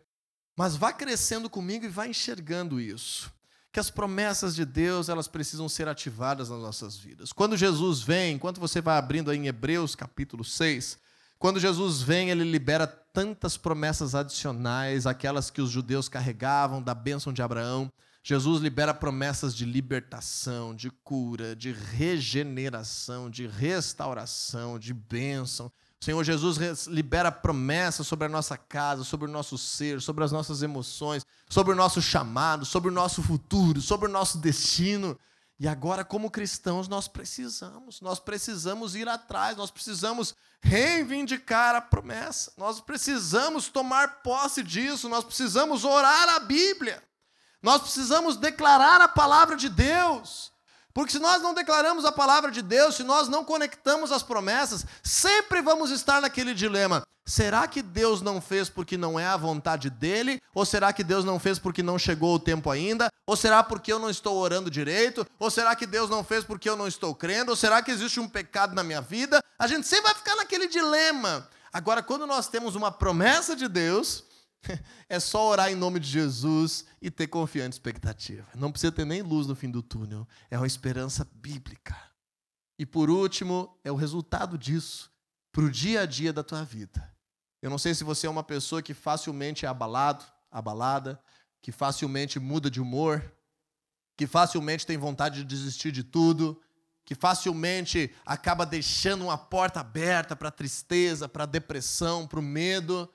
Mas 0.54 0.76
vá 0.76 0.92
crescendo 0.92 1.48
comigo 1.48 1.86
e 1.86 1.88
vá 1.88 2.06
enxergando 2.06 2.78
isso 2.78 3.32
que 3.72 3.80
as 3.80 3.90
promessas 3.90 4.54
de 4.54 4.64
Deus 4.64 5.08
elas 5.08 5.26
precisam 5.26 5.66
ser 5.66 5.88
ativadas 5.88 6.50
nas 6.50 6.60
nossas 6.60 6.96
vidas. 6.98 7.32
Quando 7.32 7.56
Jesus 7.56 8.02
vem, 8.02 8.34
enquanto 8.34 8.60
você 8.60 8.82
vai 8.82 8.98
abrindo 8.98 9.30
aí 9.30 9.38
em 9.38 9.48
Hebreus 9.48 9.94
capítulo 9.94 10.44
6, 10.44 10.98
quando 11.38 11.58
Jesus 11.58 12.02
vem, 12.02 12.28
ele 12.28 12.44
libera 12.44 12.86
tantas 12.86 13.56
promessas 13.56 14.14
adicionais, 14.14 15.06
aquelas 15.06 15.50
que 15.50 15.62
os 15.62 15.70
judeus 15.70 16.10
carregavam 16.10 16.82
da 16.82 16.94
bênção 16.94 17.32
de 17.32 17.40
Abraão. 17.40 17.90
Jesus 18.22 18.60
libera 18.60 18.92
promessas 18.92 19.54
de 19.54 19.64
libertação, 19.64 20.74
de 20.74 20.90
cura, 20.90 21.56
de 21.56 21.72
regeneração, 21.72 23.30
de 23.30 23.46
restauração, 23.46 24.78
de 24.78 24.92
bênção. 24.92 25.72
O 26.00 26.04
Senhor 26.04 26.22
Jesus 26.22 26.86
libera 26.86 27.32
promessas 27.32 28.06
sobre 28.06 28.26
a 28.26 28.28
nossa 28.28 28.56
casa, 28.56 29.02
sobre 29.02 29.26
o 29.26 29.32
nosso 29.32 29.56
ser, 29.56 30.00
sobre 30.00 30.22
as 30.24 30.30
nossas 30.30 30.62
emoções, 30.62 31.24
sobre 31.48 31.72
o 31.72 31.76
nosso 31.76 32.02
chamado, 32.02 32.64
sobre 32.64 32.90
o 32.90 32.92
nosso 32.92 33.22
futuro, 33.22 33.80
sobre 33.80 34.08
o 34.08 34.12
nosso 34.12 34.38
destino. 34.38 35.18
E 35.58 35.66
agora, 35.66 36.04
como 36.04 36.30
cristãos, 36.30 36.86
nós 36.86 37.08
precisamos, 37.08 38.02
nós 38.02 38.20
precisamos 38.20 38.94
ir 38.94 39.08
atrás, 39.08 39.56
nós 39.56 39.70
precisamos 39.70 40.34
reivindicar 40.60 41.74
a 41.74 41.80
promessa, 41.80 42.52
nós 42.58 42.78
precisamos 42.78 43.68
tomar 43.68 44.22
posse 44.22 44.62
disso, 44.62 45.08
nós 45.08 45.24
precisamos 45.24 45.82
orar 45.82 46.28
a 46.28 46.40
Bíblia, 46.40 47.02
nós 47.62 47.80
precisamos 47.80 48.36
declarar 48.36 49.00
a 49.00 49.08
palavra 49.08 49.56
de 49.56 49.70
Deus. 49.70 50.52
Porque 50.96 51.12
se 51.12 51.18
nós 51.18 51.42
não 51.42 51.52
declaramos 51.52 52.06
a 52.06 52.10
palavra 52.10 52.50
de 52.50 52.62
Deus, 52.62 52.94
se 52.94 53.02
nós 53.02 53.28
não 53.28 53.44
conectamos 53.44 54.10
as 54.10 54.22
promessas, 54.22 54.86
sempre 55.02 55.60
vamos 55.60 55.90
estar 55.90 56.22
naquele 56.22 56.54
dilema. 56.54 57.02
Será 57.22 57.68
que 57.68 57.82
Deus 57.82 58.22
não 58.22 58.40
fez 58.40 58.70
porque 58.70 58.96
não 58.96 59.20
é 59.20 59.26
a 59.26 59.36
vontade 59.36 59.90
dele? 59.90 60.40
Ou 60.54 60.64
será 60.64 60.94
que 60.94 61.04
Deus 61.04 61.22
não 61.22 61.38
fez 61.38 61.58
porque 61.58 61.82
não 61.82 61.98
chegou 61.98 62.34
o 62.34 62.38
tempo 62.38 62.70
ainda? 62.70 63.10
Ou 63.26 63.36
será 63.36 63.62
porque 63.62 63.92
eu 63.92 63.98
não 63.98 64.08
estou 64.08 64.38
orando 64.38 64.70
direito? 64.70 65.26
Ou 65.38 65.50
será 65.50 65.76
que 65.76 65.84
Deus 65.84 66.08
não 66.08 66.24
fez 66.24 66.44
porque 66.44 66.66
eu 66.66 66.76
não 66.76 66.88
estou 66.88 67.14
crendo? 67.14 67.50
Ou 67.50 67.56
será 67.56 67.82
que 67.82 67.90
existe 67.90 68.18
um 68.18 68.26
pecado 68.26 68.74
na 68.74 68.82
minha 68.82 69.02
vida? 69.02 69.40
A 69.58 69.66
gente 69.66 69.86
sempre 69.86 70.04
vai 70.04 70.14
ficar 70.14 70.34
naquele 70.36 70.66
dilema. 70.66 71.46
Agora, 71.70 72.02
quando 72.02 72.26
nós 72.26 72.48
temos 72.48 72.74
uma 72.74 72.90
promessa 72.90 73.54
de 73.54 73.68
Deus, 73.68 74.24
É 75.08 75.20
só 75.20 75.48
orar 75.48 75.70
em 75.70 75.76
nome 75.76 76.00
de 76.00 76.08
Jesus 76.08 76.84
e 77.00 77.10
ter 77.10 77.28
confiante 77.28 77.74
expectativa. 77.74 78.46
Não 78.54 78.72
precisa 78.72 78.90
ter 78.90 79.04
nem 79.04 79.22
luz 79.22 79.46
no 79.46 79.54
fim 79.54 79.70
do 79.70 79.82
túnel. 79.82 80.26
É 80.50 80.58
uma 80.58 80.66
esperança 80.66 81.26
bíblica. 81.32 81.96
E 82.78 82.84
por 82.84 83.08
último, 83.08 83.78
é 83.84 83.92
o 83.92 83.96
resultado 83.96 84.58
disso 84.58 85.10
para 85.52 85.64
o 85.64 85.70
dia 85.70 86.02
a 86.02 86.06
dia 86.06 86.32
da 86.32 86.42
tua 86.42 86.64
vida. 86.64 87.14
Eu 87.62 87.70
não 87.70 87.78
sei 87.78 87.94
se 87.94 88.04
você 88.04 88.26
é 88.26 88.30
uma 88.30 88.42
pessoa 88.42 88.82
que 88.82 88.92
facilmente 88.92 89.64
é 89.64 89.68
abalado, 89.68 90.24
abalada, 90.50 91.18
que 91.62 91.72
facilmente 91.72 92.38
muda 92.38 92.70
de 92.70 92.80
humor, 92.80 93.24
que 94.16 94.26
facilmente 94.26 94.86
tem 94.86 94.96
vontade 94.96 95.38
de 95.38 95.44
desistir 95.44 95.90
de 95.92 96.04
tudo, 96.04 96.60
que 97.04 97.14
facilmente 97.14 98.14
acaba 98.24 98.66
deixando 98.66 99.24
uma 99.24 99.38
porta 99.38 99.80
aberta 99.80 100.36
para 100.36 100.50
tristeza, 100.50 101.28
para 101.28 101.46
depressão, 101.46 102.26
para 102.26 102.40
o 102.40 102.42
medo. 102.42 103.08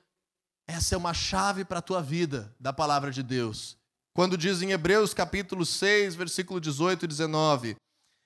Essa 0.72 0.96
é 0.96 0.98
uma 0.98 1.14
chave 1.14 1.66
para 1.66 1.80
a 1.80 1.82
tua 1.82 2.02
vida, 2.02 2.56
da 2.58 2.72
palavra 2.72 3.12
de 3.12 3.22
Deus. 3.22 3.78
Quando 4.14 4.38
diz 4.38 4.62
em 4.62 4.72
Hebreus 4.72 5.14
capítulo 5.14 5.66
6, 5.66 6.16
versículo 6.16 6.62
18 6.62 7.04
e 7.04 7.08
19: 7.08 7.76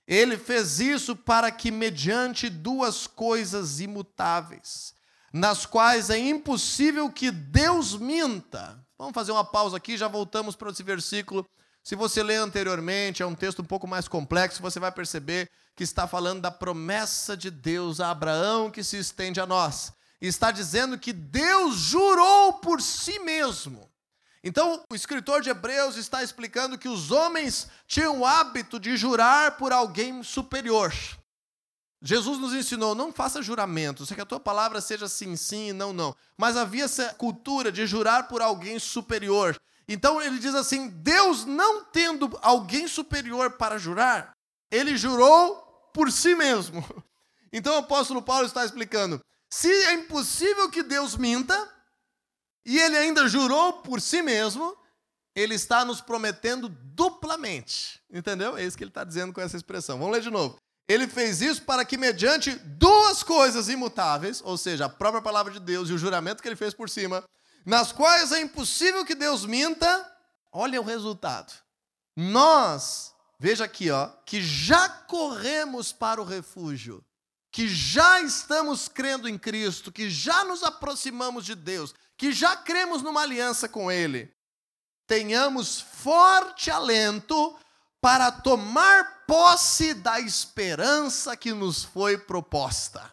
Ele 0.07 0.37
fez 0.37 0.79
isso 0.79 1.15
para 1.15 1.51
que, 1.51 1.71
mediante 1.71 2.47
duas 2.47 3.07
coisas 3.07 3.79
imutáveis, 3.79 4.93
nas 5.33 5.65
quais 5.65 6.11
é 6.11 6.19
impossível 6.19 7.09
que 7.09 7.31
Deus 7.31 7.97
minta. 7.97 8.79
Vamos 8.95 9.15
fazer 9.15 9.31
uma 9.31 9.43
pausa 9.43 9.77
aqui, 9.77 9.97
já 9.97 10.07
voltamos 10.07 10.55
para 10.55 10.69
esse 10.69 10.83
versículo 10.83 11.43
se 11.85 11.95
você 11.95 12.23
ler 12.23 12.37
anteriormente, 12.37 13.21
é 13.21 13.25
um 13.27 13.35
texto 13.35 13.61
um 13.61 13.65
pouco 13.65 13.87
mais 13.87 14.07
complexo, 14.07 14.59
você 14.59 14.79
vai 14.79 14.91
perceber 14.91 15.47
que 15.75 15.83
está 15.83 16.07
falando 16.07 16.41
da 16.41 16.49
promessa 16.49 17.37
de 17.37 17.51
Deus 17.51 17.99
a 17.99 18.09
Abraão 18.09 18.71
que 18.71 18.83
se 18.83 18.97
estende 18.97 19.39
a 19.39 19.45
nós. 19.45 19.93
Está 20.21 20.51
dizendo 20.51 20.97
que 20.97 21.13
Deus 21.13 21.75
jurou 21.75 22.53
por 22.53 22.81
si 22.81 23.19
mesmo. 23.19 23.89
Então, 24.43 24.83
o 24.91 24.95
escritor 24.95 25.41
de 25.41 25.49
Hebreus 25.49 25.97
está 25.97 26.23
explicando 26.23 26.77
que 26.77 26.87
os 26.87 27.11
homens 27.11 27.67
tinham 27.87 28.19
o 28.19 28.25
hábito 28.25 28.79
de 28.79 28.95
jurar 28.95 29.57
por 29.57 29.73
alguém 29.73 30.21
superior. 30.21 30.93
Jesus 32.01 32.37
nos 32.37 32.53
ensinou: 32.53 32.93
não 32.93 33.11
faça 33.11 33.41
juramento, 33.41 34.05
que 34.05 34.21
a 34.21 34.25
tua 34.25 34.39
palavra 34.39 34.79
seja 34.79 35.07
sim, 35.07 35.35
sim 35.35 35.69
e 35.69 35.73
não, 35.73 35.91
não. 35.91 36.15
Mas 36.37 36.55
havia 36.55 36.83
essa 36.83 37.13
cultura 37.15 37.71
de 37.71 37.87
jurar 37.87 38.27
por 38.27 38.41
alguém 38.41 38.77
superior. 38.77 39.59
Então 39.87 40.21
ele 40.21 40.37
diz 40.37 40.53
assim: 40.53 40.89
Deus 40.89 41.45
não 41.45 41.83
tendo 41.83 42.37
alguém 42.43 42.87
superior 42.87 43.51
para 43.53 43.79
jurar, 43.79 44.33
ele 44.69 44.95
jurou 44.95 45.89
por 45.93 46.11
si 46.11 46.35
mesmo. 46.35 46.85
Então 47.53 47.75
o 47.75 47.77
apóstolo 47.77 48.21
Paulo 48.21 48.45
está 48.45 48.65
explicando: 48.65 49.21
se 49.55 49.71
é 49.71 49.93
impossível 49.93 50.69
que 50.69 50.83
Deus 50.83 51.15
minta, 51.15 51.55
e 52.65 52.77
ele 52.77 52.97
ainda 52.97 53.25
jurou 53.25 53.71
por 53.83 54.01
si 54.01 54.21
mesmo, 54.21 54.77
ele 55.33 55.55
está 55.55 55.85
nos 55.85 56.01
prometendo 56.01 56.67
duplamente. 56.67 58.01
Entendeu? 58.11 58.57
É 58.57 58.65
isso 58.65 58.75
que 58.75 58.83
ele 58.83 58.91
está 58.91 59.05
dizendo 59.05 59.31
com 59.31 59.39
essa 59.39 59.55
expressão. 59.55 59.97
Vamos 59.97 60.13
ler 60.13 60.21
de 60.21 60.29
novo. 60.29 60.57
Ele 60.89 61.07
fez 61.07 61.41
isso 61.41 61.61
para 61.61 61.85
que, 61.85 61.97
mediante 61.97 62.51
duas 62.51 63.23
coisas 63.23 63.69
imutáveis, 63.69 64.41
ou 64.43 64.57
seja, 64.57 64.87
a 64.87 64.89
própria 64.89 65.21
palavra 65.21 65.53
de 65.53 65.61
Deus 65.61 65.89
e 65.89 65.93
o 65.93 65.97
juramento 65.97 66.41
que 66.41 66.49
ele 66.49 66.57
fez 66.57 66.73
por 66.73 66.89
cima, 66.89 67.23
nas 67.65 67.93
quais 67.93 68.33
é 68.33 68.41
impossível 68.41 69.05
que 69.05 69.15
Deus 69.15 69.45
minta, 69.45 70.17
olha 70.51 70.81
o 70.81 70.83
resultado. 70.83 71.53
Nós, 72.13 73.15
veja 73.39 73.63
aqui, 73.63 73.89
ó, 73.89 74.07
que 74.25 74.41
já 74.41 74.89
corremos 74.89 75.93
para 75.93 76.21
o 76.21 76.25
refúgio, 76.25 77.01
que 77.55 77.69
já 77.69 78.21
estamos 78.21 78.89
crendo 78.89 79.29
em 79.29 79.37
Cristo, 79.37 79.89
que 79.89 80.09
já 80.09 80.43
nos 80.43 80.61
aproximamos 80.61 81.45
de 81.45 81.55
Deus, 81.55 81.95
que 82.17 82.33
já 82.33 82.53
cremos 82.53 83.01
numa 83.01 83.21
aliança 83.21 83.69
com 83.69 83.89
Ele, 83.89 84.29
tenhamos 85.07 85.79
forte 85.79 86.69
alento 86.69 87.57
para 88.01 88.29
tomar 88.29 89.23
posse 89.25 89.93
da 89.93 90.19
esperança 90.19 91.37
que 91.37 91.53
nos 91.53 91.81
foi 91.81 92.17
proposta. 92.17 93.09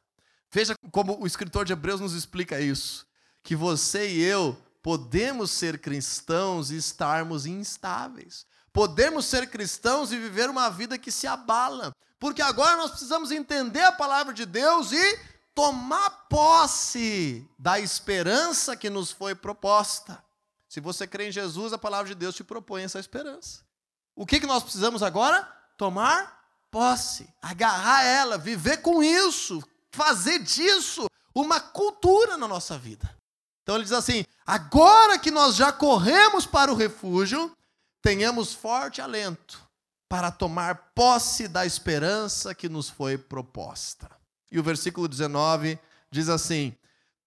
Veja 0.50 0.74
como 0.90 1.22
o 1.22 1.24
escritor 1.24 1.64
de 1.64 1.72
Hebreus 1.72 2.00
nos 2.00 2.12
explica 2.12 2.61
isso 2.61 3.07
que 3.44 3.55
você 3.55 4.11
e 4.11 4.22
eu 4.22 4.61
podemos 4.83 5.52
ser 5.52 5.78
cristãos 5.78 6.72
e 6.72 6.76
estarmos 6.76 7.46
instáveis. 7.46 8.44
Podemos 8.73 9.27
ser 9.27 9.51
cristãos 9.51 10.13
e 10.13 10.19
viver 10.19 10.49
uma 10.49 10.71
vida 10.71 10.99
que 10.99 11.11
se 11.13 11.27
abala. 11.27 11.95
Porque 12.19 12.41
agora 12.41 12.77
nós 12.77 12.91
precisamos 12.91 13.31
entender 13.31 13.83
a 13.83 13.93
palavra 13.93 14.33
de 14.33 14.47
Deus 14.47 14.93
e 14.93 15.19
tomar 15.55 16.09
posse 16.29 17.47
da 17.59 17.79
esperança 17.79 18.77
que 18.77 18.89
nos 18.89 19.11
foi 19.11 19.35
proposta. 19.35 20.23
Se 20.69 20.81
você 20.81 21.07
crê 21.07 21.29
em 21.29 21.33
Jesus, 21.33 21.73
a 21.73 21.79
palavra 21.79 22.09
de 22.09 22.15
Deus 22.15 22.35
te 22.35 22.43
propõe 22.43 22.85
essa 22.85 22.99
esperança. 22.99 23.61
O 24.17 24.25
que, 24.25 24.41
que 24.41 24.47
nós 24.47 24.63
precisamos 24.63 25.03
agora? 25.03 25.43
Tomar 25.77 26.43
posse, 26.71 27.29
agarrar 27.43 28.03
ela, 28.05 28.39
viver 28.39 28.79
com 28.79 29.03
isso, 29.03 29.63
fazer 29.91 30.39
disso 30.39 31.07
uma 31.35 31.61
cultura 31.61 32.37
na 32.39 32.49
nossa 32.49 32.79
vida. 32.79 33.15
Então 33.63 33.75
ele 33.75 33.85
diz 33.85 33.93
assim: 33.93 34.25
agora 34.47 35.19
que 35.19 35.31
nós 35.31 35.57
já 35.57 35.71
corremos 35.71 36.47
para 36.47 36.73
o 36.73 36.75
refúgio, 36.75 37.55
tenhamos 38.03 38.53
forte 38.53 39.01
alento 39.01 39.62
para 40.09 40.31
tomar 40.31 40.93
posse 40.95 41.49
da 41.49 41.65
esperança 41.65 42.55
que 42.55 42.69
nos 42.69 42.91
foi 42.91 43.17
proposta. 43.17 44.11
E 44.51 44.59
o 44.59 44.62
versículo 44.62 45.09
19 45.09 45.79
diz 46.11 46.29
assim: 46.29 46.77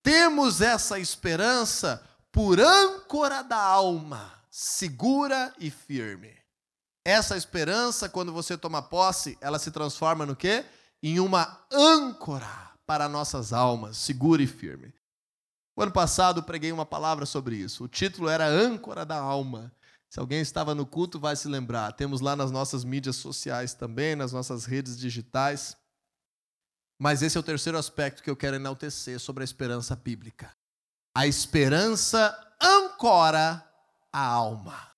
temos 0.06 0.62
essa 0.62 1.00
esperança 1.00 2.00
por 2.32 2.60
âncora 2.60 3.42
da 3.42 3.58
alma, 3.58 4.32
segura 4.52 5.52
e 5.60 5.72
firme. 5.72 6.32
Essa 7.04 7.36
esperança, 7.36 8.08
quando 8.08 8.32
você 8.32 8.56
toma 8.56 8.84
posse, 8.84 9.36
ela 9.42 9.58
se 9.58 9.72
transforma 9.72 10.24
no 10.24 10.36
quê? 10.36 10.64
Em 11.02 11.20
uma 11.20 11.60
âncora 11.72 12.70
para 12.86 13.10
nossas 13.10 13.52
almas, 13.52 13.98
segura 13.98 14.44
e 14.44 14.48
firme. 14.48 14.94
O 15.76 15.82
ano 15.82 15.92
passado 15.92 16.44
preguei 16.44 16.72
uma 16.72 16.86
palavra 16.86 17.26
sobre 17.26 17.56
isso. 17.56 17.86
O 17.86 17.88
título 17.88 18.30
era 18.30 18.46
Âncora 18.46 19.04
da 19.04 19.18
Alma. 19.18 19.74
Se 20.16 20.20
alguém 20.22 20.40
estava 20.40 20.74
no 20.74 20.86
culto, 20.86 21.20
vai 21.20 21.36
se 21.36 21.46
lembrar. 21.46 21.92
Temos 21.92 22.22
lá 22.22 22.38
nas 22.38 22.50
nossas 22.50 22.86
mídias 22.86 23.18
sociais 23.18 23.74
também, 23.74 24.16
nas 24.16 24.32
nossas 24.32 24.64
redes 24.64 24.98
digitais. 24.98 25.76
Mas 26.98 27.22
esse 27.22 27.36
é 27.36 27.40
o 27.42 27.44
terceiro 27.44 27.78
aspecto 27.78 28.24
que 28.24 28.30
eu 28.30 28.36
quero 28.38 28.56
enaltecer 28.56 29.20
sobre 29.20 29.44
a 29.44 29.44
esperança 29.44 29.94
bíblica. 29.94 30.56
A 31.14 31.28
esperança 31.28 32.34
ancora 32.62 33.70
a 34.10 34.26
alma. 34.26 34.90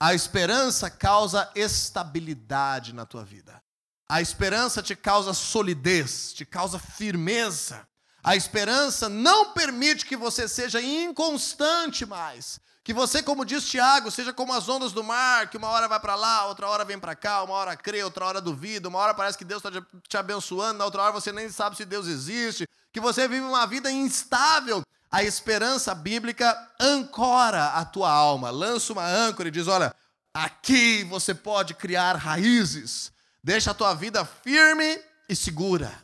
A 0.00 0.12
esperança 0.12 0.90
causa 0.90 1.48
estabilidade 1.54 2.92
na 2.92 3.06
tua 3.06 3.24
vida. 3.24 3.62
A 4.08 4.20
esperança 4.20 4.82
te 4.82 4.96
causa 4.96 5.32
solidez, 5.32 6.32
te 6.32 6.44
causa 6.44 6.80
firmeza. 6.80 7.86
A 8.24 8.34
esperança 8.34 9.08
não 9.08 9.52
permite 9.52 10.04
que 10.04 10.16
você 10.16 10.48
seja 10.48 10.82
inconstante 10.82 12.04
mais. 12.04 12.60
Que 12.84 12.92
você, 12.92 13.22
como 13.22 13.44
diz 13.44 13.64
Tiago, 13.68 14.10
seja 14.10 14.32
como 14.32 14.52
as 14.52 14.68
ondas 14.68 14.92
do 14.92 15.04
mar, 15.04 15.48
que 15.48 15.56
uma 15.56 15.68
hora 15.68 15.86
vai 15.86 16.00
para 16.00 16.16
lá, 16.16 16.46
outra 16.46 16.66
hora 16.66 16.84
vem 16.84 16.98
para 16.98 17.14
cá, 17.14 17.42
uma 17.44 17.54
hora 17.54 17.76
crê, 17.76 18.02
outra 18.02 18.24
hora 18.24 18.40
duvida, 18.40 18.88
uma 18.88 18.98
hora 18.98 19.14
parece 19.14 19.38
que 19.38 19.44
Deus 19.44 19.64
está 19.64 19.80
te 20.08 20.16
abençoando, 20.16 20.78
na 20.78 20.84
outra 20.84 21.02
hora 21.02 21.12
você 21.12 21.30
nem 21.30 21.48
sabe 21.48 21.76
se 21.76 21.84
Deus 21.84 22.08
existe, 22.08 22.68
que 22.92 23.00
você 23.00 23.28
vive 23.28 23.44
uma 23.44 23.66
vida 23.66 23.90
instável. 23.90 24.82
A 25.12 25.22
esperança 25.22 25.94
bíblica 25.94 26.56
ancora 26.80 27.66
a 27.68 27.84
tua 27.84 28.10
alma, 28.10 28.50
lança 28.50 28.92
uma 28.92 29.06
âncora 29.06 29.48
e 29.48 29.52
diz: 29.52 29.68
olha, 29.68 29.94
aqui 30.34 31.04
você 31.04 31.34
pode 31.34 31.74
criar 31.74 32.16
raízes, 32.16 33.12
deixa 33.44 33.70
a 33.70 33.74
tua 33.74 33.94
vida 33.94 34.24
firme 34.24 34.98
e 35.28 35.36
segura. 35.36 36.02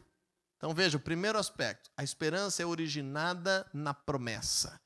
Então 0.59 0.75
veja, 0.75 0.97
o 0.97 1.01
primeiro 1.01 1.39
aspecto, 1.39 1.91
a 1.97 2.05
esperança 2.05 2.63
é 2.63 2.67
originada 2.67 3.67
na 3.73 3.95
promessa. 3.95 4.79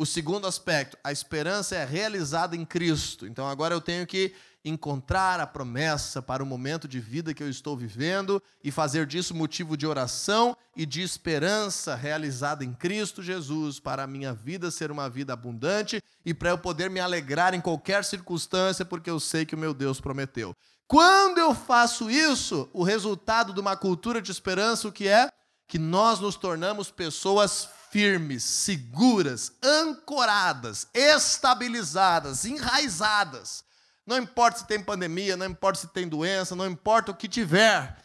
O 0.00 0.06
segundo 0.06 0.46
aspecto, 0.46 0.96
a 1.04 1.12
esperança 1.12 1.76
é 1.76 1.84
realizada 1.84 2.56
em 2.56 2.64
Cristo. 2.64 3.26
Então 3.26 3.46
agora 3.46 3.74
eu 3.74 3.82
tenho 3.82 4.06
que 4.06 4.32
encontrar 4.64 5.38
a 5.38 5.46
promessa 5.46 6.22
para 6.22 6.42
o 6.42 6.46
momento 6.46 6.88
de 6.88 6.98
vida 6.98 7.34
que 7.34 7.42
eu 7.42 7.50
estou 7.50 7.76
vivendo 7.76 8.42
e 8.64 8.70
fazer 8.70 9.04
disso 9.04 9.34
motivo 9.34 9.76
de 9.76 9.86
oração 9.86 10.56
e 10.74 10.86
de 10.86 11.02
esperança 11.02 11.94
realizada 11.94 12.64
em 12.64 12.72
Cristo 12.72 13.22
Jesus 13.22 13.78
para 13.78 14.04
a 14.04 14.06
minha 14.06 14.32
vida 14.32 14.70
ser 14.70 14.90
uma 14.90 15.06
vida 15.06 15.34
abundante 15.34 16.02
e 16.24 16.32
para 16.32 16.48
eu 16.48 16.56
poder 16.56 16.88
me 16.88 16.98
alegrar 16.98 17.52
em 17.52 17.60
qualquer 17.60 18.02
circunstância, 18.02 18.86
porque 18.86 19.10
eu 19.10 19.20
sei 19.20 19.44
que 19.44 19.54
o 19.54 19.58
meu 19.58 19.74
Deus 19.74 20.00
prometeu. 20.00 20.56
Quando 20.88 21.36
eu 21.36 21.54
faço 21.54 22.10
isso, 22.10 22.70
o 22.72 22.82
resultado 22.82 23.52
de 23.52 23.60
uma 23.60 23.76
cultura 23.76 24.22
de 24.22 24.30
esperança, 24.30 24.88
o 24.88 24.92
que 24.92 25.06
é? 25.06 25.30
Que 25.68 25.78
nós 25.78 26.20
nos 26.20 26.36
tornamos 26.36 26.90
pessoas 26.90 27.68
firmes, 27.90 28.44
seguras, 28.44 29.52
ancoradas, 29.62 30.88
estabilizadas, 30.94 32.44
enraizadas. 32.44 33.64
Não 34.06 34.16
importa 34.18 34.58
se 34.58 34.66
tem 34.66 34.82
pandemia, 34.82 35.36
não 35.36 35.46
importa 35.46 35.80
se 35.80 35.88
tem 35.88 36.08
doença, 36.08 36.56
não 36.56 36.66
importa 36.66 37.12
o 37.12 37.16
que 37.16 37.28
tiver, 37.28 38.00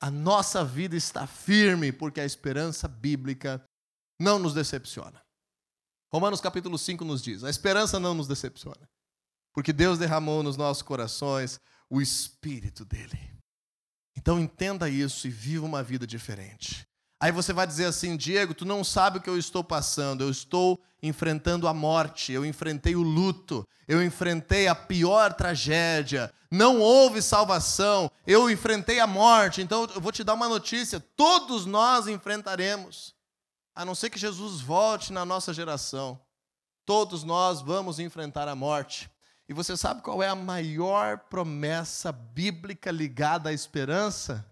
a 0.00 0.10
nossa 0.10 0.64
vida 0.64 0.96
está 0.96 1.26
firme, 1.26 1.90
porque 1.90 2.20
a 2.20 2.24
esperança 2.24 2.86
bíblica 2.86 3.64
não 4.20 4.38
nos 4.38 4.54
decepciona. 4.54 5.20
Romanos 6.12 6.40
capítulo 6.40 6.78
5 6.78 7.04
nos 7.04 7.22
diz: 7.22 7.44
a 7.44 7.50
esperança 7.50 7.98
não 7.98 8.14
nos 8.14 8.28
decepciona, 8.28 8.88
porque 9.52 9.72
Deus 9.72 9.98
derramou 9.98 10.42
nos 10.42 10.56
nossos 10.56 10.82
corações 10.82 11.60
o 11.90 12.00
Espírito 12.00 12.84
dele. 12.84 13.18
Então 14.16 14.38
entenda 14.38 14.88
isso 14.88 15.26
e 15.26 15.30
viva 15.30 15.64
uma 15.64 15.82
vida 15.82 16.06
diferente. 16.06 16.87
Aí 17.20 17.32
você 17.32 17.52
vai 17.52 17.66
dizer 17.66 17.86
assim, 17.86 18.16
Diego, 18.16 18.54
tu 18.54 18.64
não 18.64 18.84
sabe 18.84 19.18
o 19.18 19.20
que 19.20 19.28
eu 19.28 19.36
estou 19.36 19.64
passando. 19.64 20.22
Eu 20.22 20.30
estou 20.30 20.80
enfrentando 21.02 21.66
a 21.66 21.74
morte, 21.74 22.32
eu 22.32 22.44
enfrentei 22.44 22.94
o 22.94 23.02
luto, 23.02 23.66
eu 23.86 24.04
enfrentei 24.04 24.68
a 24.68 24.74
pior 24.74 25.32
tragédia. 25.32 26.32
Não 26.50 26.80
houve 26.80 27.20
salvação, 27.20 28.10
eu 28.26 28.48
enfrentei 28.48 29.00
a 29.00 29.06
morte. 29.06 29.60
Então 29.60 29.88
eu 29.94 30.00
vou 30.00 30.12
te 30.12 30.22
dar 30.22 30.34
uma 30.34 30.48
notícia: 30.48 31.00
todos 31.16 31.66
nós 31.66 32.06
enfrentaremos, 32.06 33.14
a 33.74 33.84
não 33.84 33.94
ser 33.94 34.10
que 34.10 34.18
Jesus 34.18 34.60
volte 34.60 35.12
na 35.12 35.24
nossa 35.24 35.52
geração. 35.52 36.20
Todos 36.86 37.22
nós 37.24 37.60
vamos 37.60 37.98
enfrentar 37.98 38.48
a 38.48 38.54
morte. 38.54 39.10
E 39.48 39.52
você 39.52 39.76
sabe 39.76 40.02
qual 40.02 40.22
é 40.22 40.28
a 40.28 40.34
maior 40.34 41.18
promessa 41.18 42.12
bíblica 42.12 42.90
ligada 42.90 43.50
à 43.50 43.52
esperança? 43.52 44.44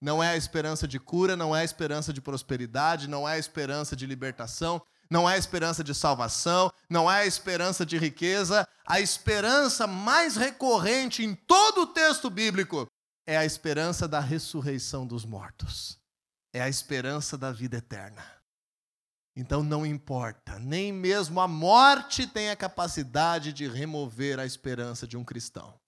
Não 0.00 0.22
é 0.22 0.30
a 0.30 0.36
esperança 0.36 0.86
de 0.86 1.00
cura, 1.00 1.36
não 1.36 1.54
é 1.54 1.62
a 1.62 1.64
esperança 1.64 2.12
de 2.12 2.20
prosperidade, 2.20 3.08
não 3.08 3.28
é 3.28 3.34
a 3.34 3.38
esperança 3.38 3.96
de 3.96 4.06
libertação, 4.06 4.80
não 5.10 5.28
é 5.28 5.34
a 5.34 5.38
esperança 5.38 5.82
de 5.82 5.94
salvação, 5.94 6.70
não 6.88 7.10
é 7.10 7.22
a 7.22 7.26
esperança 7.26 7.84
de 7.84 7.98
riqueza. 7.98 8.66
A 8.86 9.00
esperança 9.00 9.86
mais 9.86 10.36
recorrente 10.36 11.24
em 11.24 11.34
todo 11.34 11.82
o 11.82 11.86
texto 11.86 12.30
bíblico 12.30 12.86
é 13.26 13.36
a 13.36 13.44
esperança 13.44 14.06
da 14.06 14.20
ressurreição 14.20 15.06
dos 15.06 15.24
mortos, 15.24 15.98
é 16.52 16.62
a 16.62 16.68
esperança 16.68 17.36
da 17.36 17.50
vida 17.52 17.76
eterna. 17.76 18.24
Então 19.36 19.62
não 19.62 19.86
importa, 19.86 20.58
nem 20.58 20.92
mesmo 20.92 21.40
a 21.40 21.46
morte 21.46 22.26
tem 22.26 22.50
a 22.50 22.56
capacidade 22.56 23.52
de 23.52 23.68
remover 23.68 24.40
a 24.40 24.46
esperança 24.46 25.06
de 25.06 25.16
um 25.16 25.24
cristão. 25.24 25.78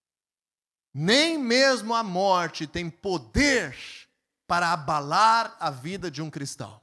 Nem 0.92 1.38
mesmo 1.38 1.94
a 1.94 2.02
morte 2.02 2.66
tem 2.66 2.90
poder 2.90 3.76
para 4.46 4.72
abalar 4.72 5.56
a 5.60 5.70
vida 5.70 6.10
de 6.10 6.20
um 6.20 6.28
cristão. 6.28 6.80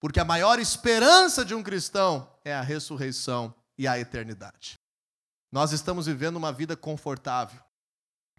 Porque 0.00 0.20
a 0.20 0.24
maior 0.24 0.58
esperança 0.58 1.44
de 1.44 1.54
um 1.54 1.62
cristão 1.62 2.28
é 2.44 2.54
a 2.54 2.62
ressurreição 2.62 3.54
e 3.76 3.86
a 3.86 3.98
eternidade. 3.98 4.78
Nós 5.50 5.72
estamos 5.72 6.06
vivendo 6.06 6.36
uma 6.36 6.52
vida 6.52 6.76
confortável. 6.76 7.60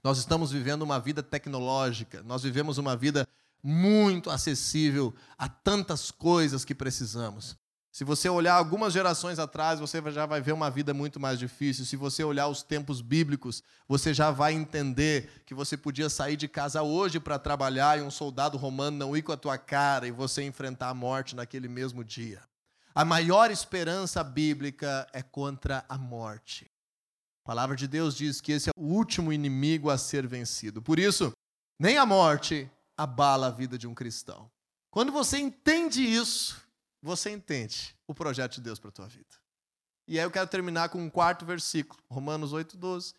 Nós 0.04 0.18
estamos 0.18 0.52
vivendo 0.52 0.84
uma 0.84 1.00
vida 1.00 1.24
tecnológica. 1.24 2.22
Nós 2.24 2.43
vivemos 2.43 2.78
uma 2.78 2.95
vida 2.95 3.28
muito 3.62 4.30
acessível 4.30 5.14
a 5.38 5.50
tantas 5.50 6.12
coisas 6.12 6.64
que 6.64 6.76
precisamos. 6.76 7.58
Se 7.92 8.04
você 8.04 8.30
olhar 8.30 8.54
algumas 8.54 8.94
gerações 8.94 9.40
atrás, 9.40 9.80
você 9.80 10.02
já 10.12 10.26
vai 10.26 10.40
ver 10.42 10.52
uma 10.52 10.70
vida 10.70 10.94
muito 10.94 11.20
mais 11.20 11.40
difícil. 11.40 11.86
Se 11.86 11.96
você 11.96 12.24
olhar 12.24 12.48
os 12.48 12.62
tempos 12.62 13.02
bíblicos, 13.02 13.64
você 13.88 14.14
já 14.14 14.30
vai 14.30 14.54
entender 14.54 15.44
que 15.46 15.56
você 15.56 15.76
podia 15.76 16.10
sair 16.10 16.38
de 16.38 16.48
casa 16.48 16.84
hoje 16.84 17.20
para 17.20 17.40
trabalhar 17.40 17.98
e 17.98 18.02
um 18.02 18.12
soldado 18.12 18.58
romano 18.58 18.98
não 18.98 19.18
ir 19.18 19.24
com 19.24 19.32
a 19.32 19.38
tua 19.38 19.58
cara 19.58 20.08
e 20.08 20.12
você 20.12 20.44
enfrentar 20.44 20.90
a 20.90 20.94
morte 20.94 21.36
naquele 21.36 21.68
mesmo 21.68 22.04
dia. 22.04 22.42
A 22.94 23.04
maior 23.04 23.50
esperança 23.50 24.24
bíblica 24.24 25.08
é 25.12 25.24
contra 25.24 25.84
a 25.90 25.98
morte. 25.98 26.70
A 27.44 27.48
palavra 27.48 27.76
de 27.76 27.88
Deus 27.88 28.16
diz 28.16 28.40
que 28.40 28.52
esse 28.52 28.70
é 28.70 28.74
o 28.78 28.84
último 28.84 29.34
inimigo 29.34 29.90
a 29.90 29.98
ser 29.98 30.28
vencido. 30.28 30.82
Por 30.82 31.00
isso, 31.00 31.32
nem 31.80 31.98
a 31.98 32.06
morte 32.06 32.70
abala 32.96 33.48
a 33.48 33.52
vida 33.52 33.78
de 33.78 33.88
um 33.88 33.96
cristão. 33.96 34.52
Quando 34.92 35.12
você 35.12 35.38
entende 35.40 36.04
isso, 36.04 36.62
você 37.02 37.30
entende 37.30 37.95
o 38.08 38.14
projeto 38.14 38.56
de 38.56 38.62
Deus 38.62 38.80
para 38.80 38.89
a 38.89 38.93
tua 38.93 39.08
vida. 39.08 39.36
E 40.08 40.18
aí 40.18 40.26
eu 40.26 40.32
quero 40.32 40.47
terminar 40.47 40.89
com 40.89 41.00
um 41.00 41.10
quarto 41.10 41.45
versículo, 41.45 42.02
Romanos 42.10 42.52
8, 42.52 42.76
12, 42.76 43.14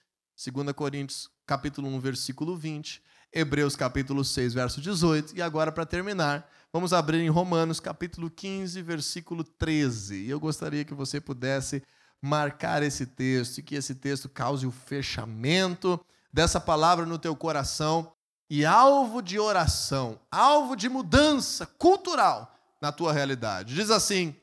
2 0.53 0.72
Coríntios, 0.72 1.31
capítulo 1.47 1.89
1, 1.89 2.01
versículo 2.01 2.57
20, 2.57 3.03
Hebreus, 3.33 3.76
capítulo 3.76 4.24
6, 4.24 4.55
verso 4.55 4.81
18, 4.81 5.37
e 5.37 5.43
agora, 5.43 5.70
para 5.70 5.87
terminar, 5.87 6.51
vamos 6.72 6.93
abrir 6.93 7.20
em 7.20 7.28
Romanos, 7.28 7.78
capítulo 7.78 8.28
15, 8.28 8.83
versículo 8.83 9.45
13. 9.45 10.16
E 10.16 10.31
eu 10.31 10.41
gostaria 10.41 10.85
que 10.85 10.95
você 10.95 11.20
pudesse 11.20 11.81
marcar 12.20 12.83
esse 12.83 13.07
texto, 13.07 13.59
e 13.59 13.62
que 13.62 13.76
esse 13.76 13.95
texto 13.95 14.28
cause 14.28 14.66
o 14.66 14.72
fechamento 14.72 16.01
dessa 16.33 16.61
palavra 16.61 17.07
no 17.07 17.18
teu 17.18 17.37
coração, 17.37 18.12
e 18.49 18.64
alvo 18.64 19.22
de 19.22 19.39
oração, 19.39 20.18
alvo 20.28 20.74
de 20.74 20.89
mudança 20.89 21.66
cultural, 21.66 22.53
na 22.81 22.91
tua 22.91 23.12
realidade. 23.12 23.74
Diz 23.74 23.91
assim, 23.91 24.35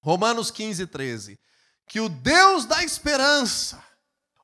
Romanos 0.00 0.50
15, 0.50 0.86
13: 0.86 1.38
Que 1.88 2.00
o 2.00 2.08
Deus 2.08 2.64
da 2.64 2.82
esperança 2.82 3.82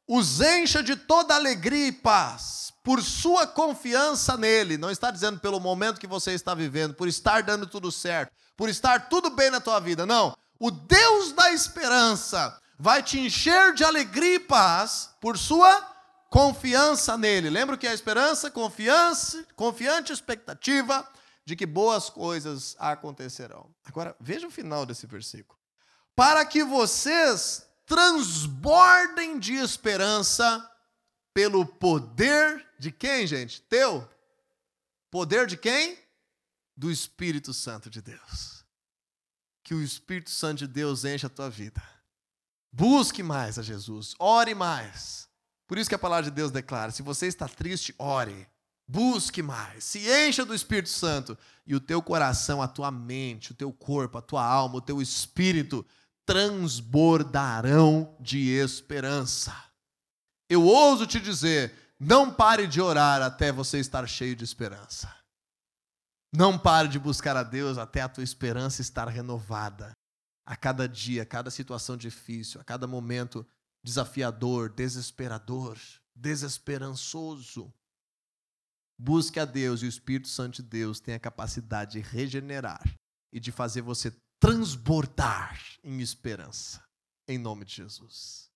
os 0.07 0.41
encha 0.41 0.83
de 0.83 0.97
toda 0.97 1.35
alegria 1.35 1.87
e 1.87 1.93
paz, 1.93 2.73
por 2.83 3.03
sua 3.03 3.47
confiança 3.47 4.37
nele. 4.37 4.77
Não 4.77 4.91
está 4.91 5.11
dizendo 5.11 5.39
pelo 5.39 5.61
momento 5.61 6.01
que 6.01 6.07
você 6.07 6.33
está 6.33 6.55
vivendo, 6.55 6.95
por 6.95 7.09
estar 7.09 7.43
dando 7.43 7.67
tudo 7.67 7.91
certo, 7.93 8.33
por 8.57 8.69
estar 8.69 9.09
tudo 9.09 9.31
bem 9.31 9.51
na 9.51 9.61
tua 9.61 9.81
vida. 9.81 10.05
Não. 10.05 10.37
O 10.59 10.71
Deus 10.71 11.33
da 11.33 11.53
esperança 11.53 12.59
vai 12.79 13.03
te 13.03 13.19
encher 13.19 13.75
de 13.75 13.85
alegria 13.85 14.35
e 14.35 14.41
paz 14.41 15.11
por 15.21 15.39
sua 15.39 15.89
confiança 16.29 17.17
nele. 17.17 17.49
Lembra 17.49 17.77
o 17.77 17.79
que 17.79 17.87
é 17.87 17.91
a 17.91 17.95
esperança? 17.95 18.51
Confiança, 18.51 19.45
confiante 19.55 20.13
expectativa 20.13 21.09
de 21.45 21.57
que 21.57 21.67
boas 21.67 22.09
coisas 22.09 22.77
acontecerão. 22.79 23.75
Agora, 23.85 24.17
veja 24.21 24.47
o 24.47 24.51
final 24.51 24.87
desse 24.87 25.07
versículo. 25.07 25.59
Para 26.15 26.45
que 26.45 26.63
vocês 26.63 27.67
transbordem 27.87 29.39
de 29.39 29.55
esperança 29.55 30.69
pelo 31.35 31.67
poder 31.67 32.67
de 32.79 32.93
quem, 32.93 33.27
gente? 33.27 33.61
Teu? 33.63 34.09
Poder 35.11 35.47
de 35.47 35.57
quem? 35.57 35.99
Do 36.77 36.91
Espírito 36.91 37.53
Santo 37.53 37.91
de 37.91 38.01
Deus. 38.01 38.65
Que 39.65 39.75
o 39.75 39.83
Espírito 39.83 40.31
Santo 40.31 40.61
de 40.61 40.67
Deus 40.67 41.05
enche 41.05 41.27
a 41.27 41.31
tua 41.31 41.51
vida. 41.51 41.83
Busque 42.73 43.23
mais 43.23 43.59
a 43.59 43.63
Jesus, 43.63 44.15
ore 44.19 44.55
mais. 44.55 45.29
Por 45.67 45.77
isso 45.77 45.89
que 45.89 45.95
a 45.95 45.99
palavra 45.99 46.25
de 46.25 46.31
Deus 46.31 46.51
declara: 46.51 46.91
se 46.91 47.03
você 47.03 47.27
está 47.27 47.49
triste, 47.49 47.95
ore. 47.99 48.49
Busque 48.93 49.43
mais, 49.43 49.85
se 49.85 50.01
encha 50.07 50.45
do 50.45 50.55
Espírito 50.55 50.91
Santo 50.91 51.39
e 51.67 51.75
o 51.75 51.81
teu 51.81 52.03
coração, 52.03 52.61
a 52.61 52.69
tua 52.69 52.91
mente, 52.91 53.53
o 53.53 53.55
teu 53.55 53.73
corpo, 53.73 54.19
a 54.19 54.21
tua 54.21 54.45
alma, 54.45 54.77
o 54.77 54.83
teu 54.83 55.01
espírito 55.01 55.83
transbordarão 56.27 58.15
de 58.21 58.51
esperança. 58.51 59.57
Eu 60.47 60.63
ouso 60.65 61.07
te 61.07 61.19
dizer, 61.19 61.73
não 61.99 62.31
pare 62.31 62.67
de 62.67 62.83
orar 62.83 63.23
até 63.23 63.51
você 63.51 63.79
estar 63.79 64.07
cheio 64.07 64.37
de 64.37 64.45
esperança. 64.45 65.11
Não 66.31 66.59
pare 66.59 66.87
de 66.87 66.99
buscar 66.99 67.35
a 67.35 67.43
Deus 67.43 67.79
até 67.79 68.03
a 68.03 68.11
tua 68.11 68.23
esperança 68.23 68.83
estar 68.83 69.09
renovada. 69.09 69.93
A 70.45 70.55
cada 70.55 70.87
dia, 70.87 71.23
a 71.23 71.27
cada 71.27 71.51
situação 71.51 71.97
difícil, 71.97 72.61
a 72.61 72.65
cada 72.65 72.87
momento 72.87 73.47
desafiador, 73.83 74.69
desesperador, 74.69 75.79
desesperançoso. 76.15 77.73
Busque 78.99 79.41
a 79.41 79.45
Deus 79.45 79.83
e 79.83 79.87
o 79.87 79.89
Espírito 79.89 80.29
Santo 80.29 80.57
de 80.57 80.69
Deus 80.69 81.01
tem 81.01 81.15
a 81.15 81.21
capacidade 81.21 81.93
de 81.93 82.01
regenerar 82.01 82.83
e 83.33 83.41
de 83.41 83.51
fazer 83.51 83.81
você 83.81 84.13
transbordar 84.39 85.61
em 85.83 86.01
esperança. 86.01 86.85
Em 87.27 87.39
nome 87.39 87.65
de 87.65 87.77
Jesus. 87.77 88.52